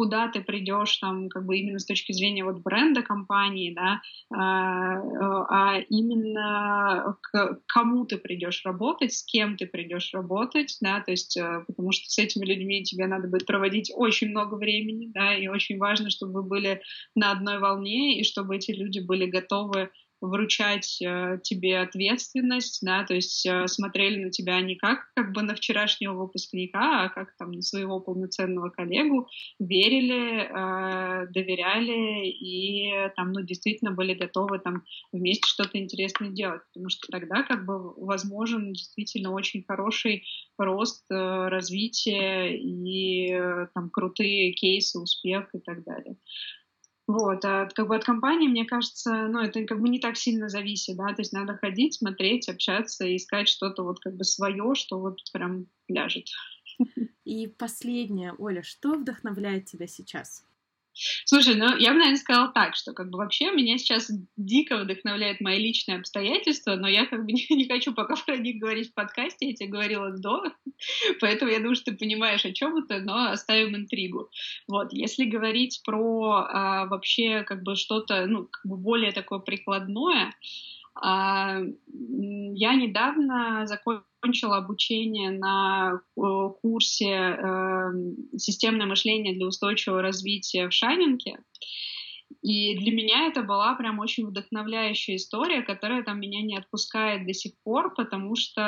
куда 0.00 0.28
ты 0.28 0.40
придешь 0.40 0.96
там 0.96 1.28
как 1.28 1.44
бы 1.44 1.58
именно 1.58 1.78
с 1.78 1.84
точки 1.84 2.12
зрения 2.12 2.42
вот 2.42 2.62
бренда 2.62 3.02
компании, 3.02 3.74
да, 3.74 4.00
а, 4.34 4.96
а 5.50 5.78
именно 5.90 7.18
к 7.20 7.60
кому 7.66 8.06
ты 8.06 8.16
придешь 8.16 8.62
работать, 8.64 9.12
с 9.12 9.22
кем 9.22 9.58
ты 9.58 9.66
придешь 9.66 10.14
работать, 10.14 10.78
да, 10.80 11.02
то 11.02 11.10
есть 11.10 11.36
э, 11.36 11.64
потому 11.66 11.92
что 11.92 12.08
с 12.08 12.16
этими 12.16 12.46
людьми 12.46 12.82
тебе 12.82 13.06
надо 13.06 13.28
будет 13.28 13.44
проводить 13.44 13.92
очень 13.94 14.30
много 14.30 14.54
времени, 14.54 15.10
да, 15.12 15.34
и 15.34 15.48
очень 15.48 15.76
важно, 15.76 16.08
чтобы 16.08 16.40
вы 16.40 16.42
были 16.44 16.80
на 17.14 17.32
одной 17.32 17.58
волне 17.58 18.18
и 18.18 18.24
чтобы 18.24 18.56
эти 18.56 18.70
люди 18.70 19.00
были 19.00 19.26
готовы 19.26 19.90
вручать 20.20 21.00
э, 21.02 21.38
тебе 21.42 21.78
ответственность, 21.78 22.80
да, 22.82 23.04
то 23.04 23.14
есть 23.14 23.46
э, 23.46 23.66
смотрели 23.66 24.24
на 24.24 24.30
тебя 24.30 24.60
не 24.60 24.76
как 24.76 25.10
как 25.14 25.32
бы 25.32 25.42
на 25.42 25.54
вчерашнего 25.54 26.14
выпускника, 26.14 27.04
а 27.04 27.08
как 27.08 27.36
там 27.38 27.52
на 27.52 27.62
своего 27.62 28.00
полноценного 28.00 28.70
коллегу, 28.70 29.28
верили, 29.58 30.42
э, 30.42 31.26
доверяли 31.30 32.28
и 32.28 32.92
там, 33.16 33.32
ну, 33.32 33.42
действительно 33.42 33.92
были 33.92 34.14
готовы 34.14 34.58
там 34.58 34.84
вместе 35.12 35.46
что-то 35.46 35.78
интересное 35.78 36.30
делать, 36.30 36.62
потому 36.72 36.88
что 36.88 37.06
тогда 37.10 37.42
как 37.42 37.64
бы 37.64 37.92
возможен 37.94 38.72
действительно 38.72 39.32
очень 39.32 39.64
хороший 39.66 40.24
рост, 40.58 41.04
э, 41.10 41.14
развитие 41.14 42.58
и 42.58 43.32
э, 43.32 43.68
там 43.74 43.90
крутые 43.90 44.52
кейсы, 44.52 44.98
успех 44.98 45.48
и 45.54 45.58
так 45.58 45.84
далее. 45.84 46.16
Вот, 47.10 47.44
а 47.44 47.66
как 47.74 47.88
бы 47.88 47.96
от 47.96 48.04
компании, 48.04 48.46
мне 48.46 48.64
кажется, 48.64 49.26
ну, 49.26 49.40
это 49.40 49.64
как 49.64 49.80
бы 49.80 49.88
не 49.88 49.98
так 49.98 50.16
сильно 50.16 50.48
зависит, 50.48 50.96
да, 50.96 51.08
то 51.08 51.22
есть 51.22 51.32
надо 51.32 51.56
ходить, 51.56 51.94
смотреть, 51.94 52.48
общаться 52.48 53.04
и 53.04 53.16
искать 53.16 53.48
что-то 53.48 53.82
вот 53.82 53.98
как 53.98 54.14
бы 54.14 54.22
свое, 54.22 54.76
что 54.76 55.00
вот 55.00 55.18
прям 55.32 55.66
ляжет. 55.88 56.26
И 57.24 57.48
последнее, 57.48 58.32
Оля, 58.38 58.62
что 58.62 58.94
вдохновляет 58.94 59.64
тебя 59.64 59.88
сейчас? 59.88 60.44
Слушай, 61.24 61.54
ну 61.54 61.76
я 61.76 61.90
бы, 61.90 61.98
наверное, 61.98 62.16
сказала 62.16 62.48
так, 62.52 62.74
что 62.74 62.92
как 62.92 63.10
бы 63.10 63.18
вообще 63.18 63.50
меня 63.50 63.78
сейчас 63.78 64.10
дико 64.36 64.78
вдохновляет 64.78 65.40
мои 65.40 65.58
личные 65.58 65.98
обстоятельства, 65.98 66.76
но 66.76 66.88
я 66.88 67.06
как 67.06 67.24
бы 67.24 67.32
не, 67.32 67.46
не 67.50 67.68
хочу 67.68 67.94
пока 67.94 68.16
про 68.16 68.36
них 68.36 68.60
говорить 68.60 68.90
в 68.90 68.94
подкасте, 68.94 69.48
я 69.48 69.54
тебе 69.54 69.70
говорила 69.70 70.10
до, 70.10 70.42
поэтому 71.20 71.50
я 71.50 71.58
думаю, 71.58 71.76
что 71.76 71.92
ты 71.92 71.96
понимаешь, 71.96 72.44
о 72.44 72.52
чем 72.52 72.76
это, 72.76 73.00
но 73.00 73.30
оставим 73.30 73.76
интригу. 73.76 74.30
Вот, 74.68 74.92
если 74.92 75.24
говорить 75.24 75.80
про 75.84 76.46
а, 76.48 76.86
вообще 76.86 77.44
как 77.44 77.62
бы 77.62 77.76
что-то, 77.76 78.26
ну, 78.26 78.46
как 78.46 78.64
бы 78.64 78.76
более 78.76 79.12
такое 79.12 79.38
прикладное, 79.38 80.34
а, 80.94 81.60
я 81.86 82.74
недавно 82.74 83.66
закончила 83.66 84.04
обучение 84.58 85.30
на 85.30 85.92
э, 85.94 86.20
курсе 86.62 87.08
эм, 87.08 88.16
«Системное 88.36 88.86
мышление 88.86 89.34
для 89.34 89.46
устойчивого 89.46 90.02
развития» 90.02 90.68
в 90.68 90.72
Шайнинге. 90.72 91.38
И 92.42 92.76
для 92.78 92.92
меня 92.92 93.26
это 93.26 93.42
была 93.42 93.74
прям 93.74 93.98
очень 93.98 94.26
вдохновляющая 94.26 95.16
история, 95.16 95.62
которая 95.62 96.02
там 96.02 96.20
меня 96.20 96.42
не 96.42 96.56
отпускает 96.56 97.26
до 97.26 97.34
сих 97.34 97.52
пор, 97.62 97.94
потому 97.94 98.34
что, 98.36 98.62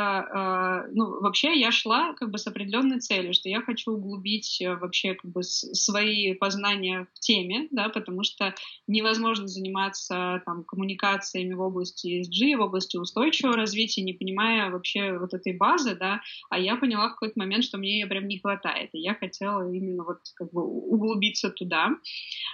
э, 0.89 0.91
ну, 0.93 1.21
вообще 1.21 1.59
я 1.59 1.71
шла 1.71 2.13
как 2.15 2.31
бы 2.31 2.39
с 2.39 2.47
определенной 2.47 3.01
целью, 3.01 3.33
что 3.33 3.49
я 3.49 3.63
хочу 3.63 3.93
углубить 3.93 4.61
э, 4.61 4.75
вообще 4.75 5.15
как 5.15 5.31
бы 5.31 5.43
свои 5.43 6.35
познания 6.35 7.07
в 7.15 7.21
теме, 7.21 7.69
да, 7.71 7.89
потому 7.89 8.25
что 8.25 8.55
невозможно 8.87 9.47
заниматься 9.47 10.43
там 10.45 10.65
коммуникациями 10.65 11.55
в 11.55 11.61
области 11.61 12.21
ESG, 12.21 12.57
в 12.57 12.61
области 12.61 12.97
устойчивого 12.97 13.57
развития, 13.57 14.03
не 14.03 14.13
понимая 14.13 14.71
вообще 14.71 15.19
вот 15.19 15.35
этой 15.35 15.57
базы, 15.57 15.95
да, 15.95 16.21
а 16.51 16.59
я 16.59 16.77
поняла 16.77 17.09
в 17.09 17.13
какой-то 17.13 17.39
момент, 17.39 17.65
что 17.65 17.79
мне 17.79 18.01
ее 18.01 18.07
прям 18.07 18.27
не 18.27 18.39
хватает, 18.39 18.91
и 18.93 18.99
я 18.99 19.15
хотела 19.15 19.73
именно 19.73 20.05
вот 20.05 20.19
как 20.35 20.53
бы 20.53 20.63
углубиться 20.63 21.51
туда. 21.51 21.91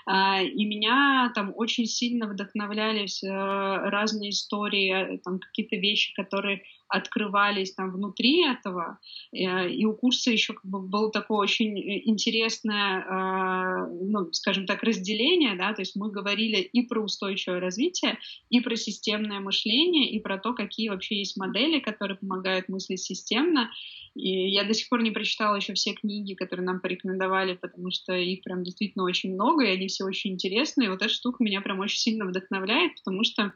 А, 0.06 0.42
и 0.42 0.64
меня 0.64 0.97
там 1.34 1.52
очень 1.56 1.86
сильно 1.86 2.26
вдохновлялись 2.26 3.22
э, 3.22 3.28
разные 3.28 4.30
истории, 4.30 5.14
э, 5.14 5.18
там 5.18 5.38
какие-то 5.38 5.76
вещи, 5.76 6.14
которые 6.14 6.62
открывались 6.88 7.74
там 7.74 7.92
внутри 7.92 8.44
этого. 8.44 8.98
Э, 9.32 9.68
и 9.68 9.84
у 9.84 9.94
курса 9.94 10.30
еще 10.30 10.54
как 10.54 10.64
бы 10.64 10.80
было 10.80 11.10
такое 11.10 11.38
очень 11.38 11.78
интересное, 12.08 13.86
ну, 14.02 14.32
скажем 14.32 14.66
так, 14.66 14.82
разделение, 14.82 15.56
да, 15.56 15.72
то 15.72 15.82
есть 15.82 15.96
мы 15.96 16.10
говорили 16.10 16.56
и 16.56 16.82
про 16.82 17.00
устойчивое 17.00 17.60
развитие, 17.60 18.18
и 18.50 18.60
про 18.60 18.76
системное 18.76 19.40
мышление, 19.40 20.10
и 20.10 20.20
про 20.20 20.38
то, 20.38 20.54
какие 20.54 20.88
вообще 20.88 21.18
есть 21.18 21.36
модели, 21.36 21.80
которые 21.80 22.16
помогают 22.16 22.68
мыслить 22.68 23.00
системно. 23.00 23.70
И 24.14 24.50
я 24.50 24.64
до 24.64 24.74
сих 24.74 24.88
пор 24.88 25.02
не 25.02 25.12
прочитала 25.12 25.56
еще 25.56 25.74
все 25.74 25.92
книги, 25.92 26.34
которые 26.34 26.66
нам 26.66 26.80
порекомендовали, 26.80 27.54
потому 27.54 27.90
что 27.90 28.14
их 28.14 28.42
прям 28.42 28.64
действительно 28.64 29.04
очень 29.04 29.34
много, 29.34 29.64
и 29.64 29.70
они 29.70 29.86
все 29.86 30.04
очень 30.04 30.32
интересные. 30.32 30.86
И 30.86 30.90
вот 30.90 31.02
эта 31.02 31.12
штука 31.12 31.44
меня 31.44 31.60
прям 31.60 31.78
очень 31.78 31.98
сильно 31.98 32.24
вдохновляет, 32.24 32.96
потому 32.96 33.22
что 33.22 33.52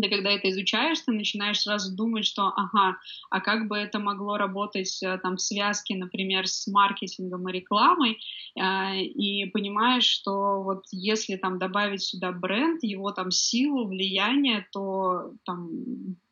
ты 0.00 0.08
когда 0.08 0.30
это 0.30 0.48
изучаешь, 0.50 1.00
ты 1.00 1.12
начинаешь 1.12 1.60
сразу 1.60 1.94
думать, 1.94 2.24
что, 2.24 2.52
ага, 2.56 2.96
а 3.30 3.40
как 3.40 3.68
бы 3.68 3.76
это 3.76 3.98
могло 3.98 4.36
работать 4.36 5.02
э, 5.02 5.18
там 5.18 5.36
в 5.36 5.40
связке, 5.40 5.96
например, 5.96 6.46
с 6.46 6.66
маркетингом 6.66 7.48
и 7.48 7.52
рекламой, 7.52 8.18
э, 8.58 9.00
и 9.02 9.46
понимаешь, 9.46 10.04
что 10.04 10.62
вот 10.62 10.84
если 10.90 11.36
там 11.36 11.58
добавить 11.58 12.02
сюда 12.02 12.32
бренд, 12.32 12.82
его 12.82 13.10
там 13.12 13.30
силу, 13.30 13.86
влияние, 13.86 14.66
то 14.72 15.32
там 15.44 15.68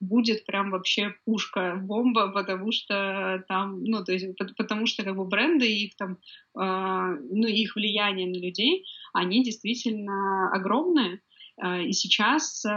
будет 0.00 0.46
прям 0.46 0.70
вообще 0.70 1.14
пушка, 1.24 1.76
бомба, 1.82 2.28
потому 2.28 2.72
что 2.72 3.44
там, 3.48 3.84
ну, 3.84 4.04
то 4.04 4.12
есть, 4.12 4.26
потому 4.56 4.86
что 4.86 5.04
как 5.04 5.16
бы 5.16 5.24
бренды 5.24 5.70
и 5.70 5.86
их 5.86 5.96
там, 5.96 6.12
э, 6.12 7.18
ну, 7.30 7.46
их 7.46 7.76
влияние 7.76 8.26
на 8.26 8.38
людей, 8.38 8.86
они 9.12 9.44
действительно 9.44 10.50
огромные, 10.52 11.20
и 11.62 11.92
сейчас 11.92 12.64
э, 12.64 12.68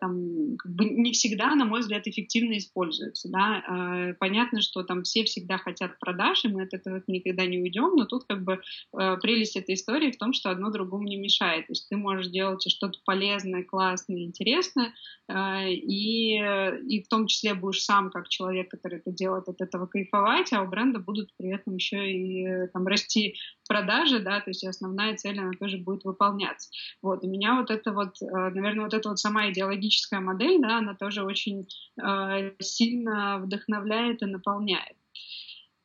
там 0.00 0.56
как 0.58 0.72
бы 0.72 0.84
не 0.84 1.12
всегда, 1.12 1.54
на 1.54 1.64
мой 1.64 1.80
взгляд, 1.80 2.06
эффективно 2.06 2.56
используется. 2.56 3.28
Да? 3.28 3.62
Э, 3.68 4.14
понятно, 4.14 4.60
что 4.60 4.82
там 4.82 5.02
все 5.02 5.24
всегда 5.24 5.58
хотят 5.58 5.98
продаж, 5.98 6.44
и 6.44 6.48
мы 6.48 6.62
от 6.62 6.72
этого 6.72 7.02
никогда 7.06 7.44
не 7.46 7.58
уйдем, 7.58 7.94
но 7.94 8.06
тут 8.06 8.24
как 8.24 8.42
бы 8.44 8.60
прелесть 8.92 9.56
этой 9.56 9.74
истории 9.74 10.10
в 10.10 10.18
том, 10.18 10.32
что 10.32 10.50
одно 10.50 10.70
другому 10.70 11.06
не 11.06 11.16
мешает. 11.16 11.66
То 11.66 11.72
есть 11.72 11.88
ты 11.88 11.96
можешь 11.96 12.28
делать 12.28 12.64
что-то 12.70 12.98
полезное, 13.04 13.62
классное, 13.62 14.22
интересное, 14.22 14.92
и, 15.28 16.36
и 16.36 17.02
в 17.02 17.08
том 17.08 17.26
числе 17.26 17.54
будешь 17.54 17.82
сам, 17.82 18.10
как 18.10 18.28
человек, 18.28 18.70
который 18.70 18.98
это 18.98 19.10
делает, 19.10 19.48
от 19.48 19.60
этого 19.60 19.86
кайфовать, 19.86 20.52
а 20.52 20.62
у 20.62 20.68
бренда 20.68 20.98
будут 20.98 21.30
при 21.36 21.54
этом 21.54 21.76
еще 21.76 22.10
и 22.10 22.68
там, 22.72 22.86
расти 22.86 23.36
продажи, 23.66 24.20
да, 24.20 24.40
то 24.40 24.50
есть 24.50 24.64
основная 24.64 25.16
цель, 25.16 25.38
она 25.38 25.52
тоже 25.58 25.78
будет 25.78 26.04
выполняться. 26.04 26.70
Вот, 27.02 27.24
и 27.24 27.28
меня 27.28 27.56
вот 27.60 27.70
это 27.70 27.92
вот, 27.92 28.20
э, 28.22 28.26
наверное, 28.26 28.84
вот 28.84 28.94
эта 28.94 29.08
вот 29.08 29.18
сама 29.18 29.50
идеологическая 29.50 30.20
модель, 30.20 30.60
да, 30.60 30.78
она 30.78 30.94
тоже 30.94 31.24
очень 31.24 31.68
э, 32.02 32.52
сильно 32.60 33.38
вдохновляет 33.38 34.22
и 34.22 34.26
наполняет. 34.26 34.96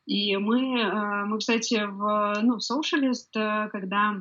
И 0.05 0.35
мы, 0.37 0.79
э, 0.79 1.25
мы, 1.25 1.37
кстати, 1.39 1.85
в, 1.85 2.41
ну, 2.41 2.57
в 2.57 2.61
Socialist, 2.61 3.69
когда 3.69 4.15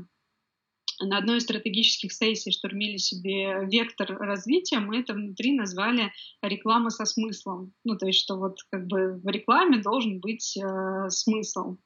на 1.00 1.18
одной 1.18 1.38
из 1.38 1.44
стратегических 1.44 2.12
сессий 2.12 2.52
штурмили 2.52 2.98
себе 2.98 3.66
вектор 3.66 4.16
развития, 4.18 4.80
мы 4.80 5.00
это 5.00 5.14
внутри 5.14 5.52
назвали 5.52 6.12
реклама 6.42 6.90
со 6.90 7.04
смыслом. 7.04 7.72
Ну, 7.84 7.96
то 7.96 8.06
есть, 8.06 8.20
что 8.20 8.36
вот 8.36 8.58
как 8.70 8.86
бы 8.86 9.18
в 9.18 9.26
рекламе 9.28 9.78
должен 9.78 10.20
быть 10.20 10.56
э, 10.56 11.08
смысл. 11.08 11.78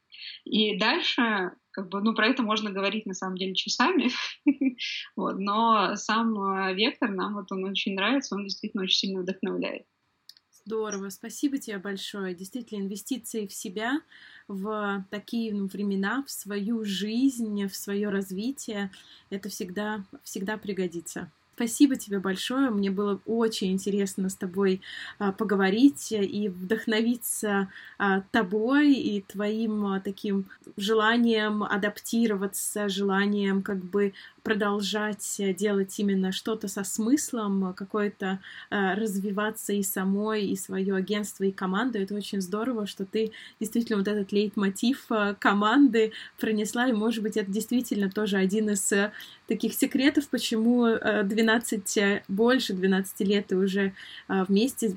И 0.44 0.76
дальше, 0.78 1.52
как 1.74 1.88
бы, 1.88 2.00
ну, 2.00 2.14
про 2.14 2.28
это 2.28 2.42
можно 2.42 2.70
говорить 2.70 3.04
на 3.04 3.14
самом 3.14 3.36
деле 3.36 3.54
часами, 3.54 4.10
вот, 5.16 5.38
но 5.38 5.96
сам 5.96 6.38
э, 6.40 6.74
вектор 6.74 7.10
нам 7.10 7.34
вот 7.34 7.50
он 7.50 7.64
очень 7.64 7.94
нравится, 7.94 8.36
он 8.36 8.44
действительно 8.44 8.84
очень 8.84 8.98
сильно 8.98 9.20
вдохновляет. 9.20 9.84
Здорово, 10.64 11.10
спасибо 11.10 11.58
тебе 11.58 11.78
большое. 11.78 12.34
Действительно, 12.34 12.84
инвестиции 12.84 13.46
в 13.46 13.52
себя 13.52 14.00
в 14.48 15.04
такие 15.10 15.52
времена, 15.52 16.24
в 16.26 16.30
свою 16.30 16.84
жизнь, 16.84 17.66
в 17.66 17.76
свое 17.76 18.08
развитие, 18.08 18.90
это 19.28 19.48
всегда, 19.48 20.04
всегда 20.22 20.56
пригодится. 20.56 21.30
Спасибо 21.54 21.94
тебе 21.94 22.18
большое. 22.18 22.70
Мне 22.70 22.90
было 22.90 23.20
очень 23.26 23.70
интересно 23.72 24.28
с 24.28 24.34
тобой 24.34 24.80
а, 25.18 25.30
поговорить 25.30 26.10
и 26.10 26.48
вдохновиться 26.48 27.68
а, 27.96 28.22
тобой 28.32 28.92
и 28.94 29.20
твоим 29.22 29.86
а, 29.86 30.00
таким 30.00 30.46
желанием 30.76 31.62
адаптироваться, 31.62 32.88
желанием 32.88 33.62
как 33.62 33.78
бы 33.78 34.14
продолжать 34.44 35.40
делать 35.56 35.98
именно 35.98 36.30
что-то 36.30 36.68
со 36.68 36.84
смыслом, 36.84 37.74
какое-то 37.74 38.40
развиваться 38.70 39.72
и 39.72 39.82
самой, 39.82 40.46
и 40.46 40.54
свое 40.54 40.94
агентство, 40.94 41.44
и 41.44 41.50
команду. 41.50 41.98
Это 41.98 42.14
очень 42.14 42.40
здорово, 42.40 42.86
что 42.86 43.06
ты 43.06 43.32
действительно 43.58 43.98
вот 43.98 44.06
этот 44.06 44.30
лейтмотив 44.32 45.08
команды 45.40 46.12
пронесла, 46.38 46.88
и, 46.88 46.92
может 46.92 47.22
быть, 47.22 47.36
это 47.38 47.50
действительно 47.50 48.10
тоже 48.10 48.36
один 48.36 48.70
из 48.70 48.92
таких 49.48 49.72
секретов, 49.72 50.28
почему 50.28 50.86
12, 50.86 52.22
больше 52.28 52.74
12 52.74 53.20
лет 53.20 53.46
ты 53.46 53.56
уже 53.56 53.94
вместе 54.28 54.94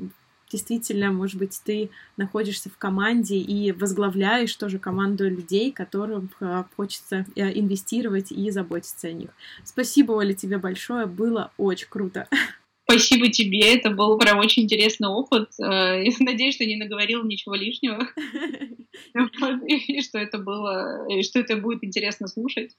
действительно, 0.51 1.11
может 1.11 1.37
быть, 1.37 1.59
ты 1.63 1.89
находишься 2.15 2.69
в 2.69 2.77
команде 2.77 3.37
и 3.37 3.71
возглавляешь 3.71 4.55
тоже 4.55 4.79
команду 4.79 5.29
людей, 5.29 5.71
которым 5.71 6.29
а, 6.39 6.65
хочется 6.75 7.25
э, 7.35 7.57
инвестировать 7.59 8.31
и 8.31 8.49
заботиться 8.51 9.07
о 9.07 9.11
них. 9.11 9.29
Спасибо, 9.63 10.13
Оля, 10.13 10.33
тебе 10.33 10.57
большое, 10.57 11.05
было 11.05 11.51
очень 11.57 11.87
круто. 11.89 12.27
Спасибо 12.89 13.29
тебе, 13.29 13.75
это 13.75 13.89
был 13.89 14.17
прям 14.17 14.39
очень 14.39 14.63
интересный 14.63 15.09
опыт. 15.09 15.49
Э, 15.59 16.03
надеюсь, 16.19 16.55
что 16.55 16.65
не 16.65 16.77
наговорил 16.77 17.23
ничего 17.23 17.55
лишнего. 17.55 18.07
И 19.67 20.01
что 20.01 20.19
это 20.19 20.37
было, 20.37 21.07
и 21.09 21.21
что 21.23 21.39
это 21.39 21.57
будет 21.57 21.83
интересно 21.83 22.27
слушать. 22.27 22.75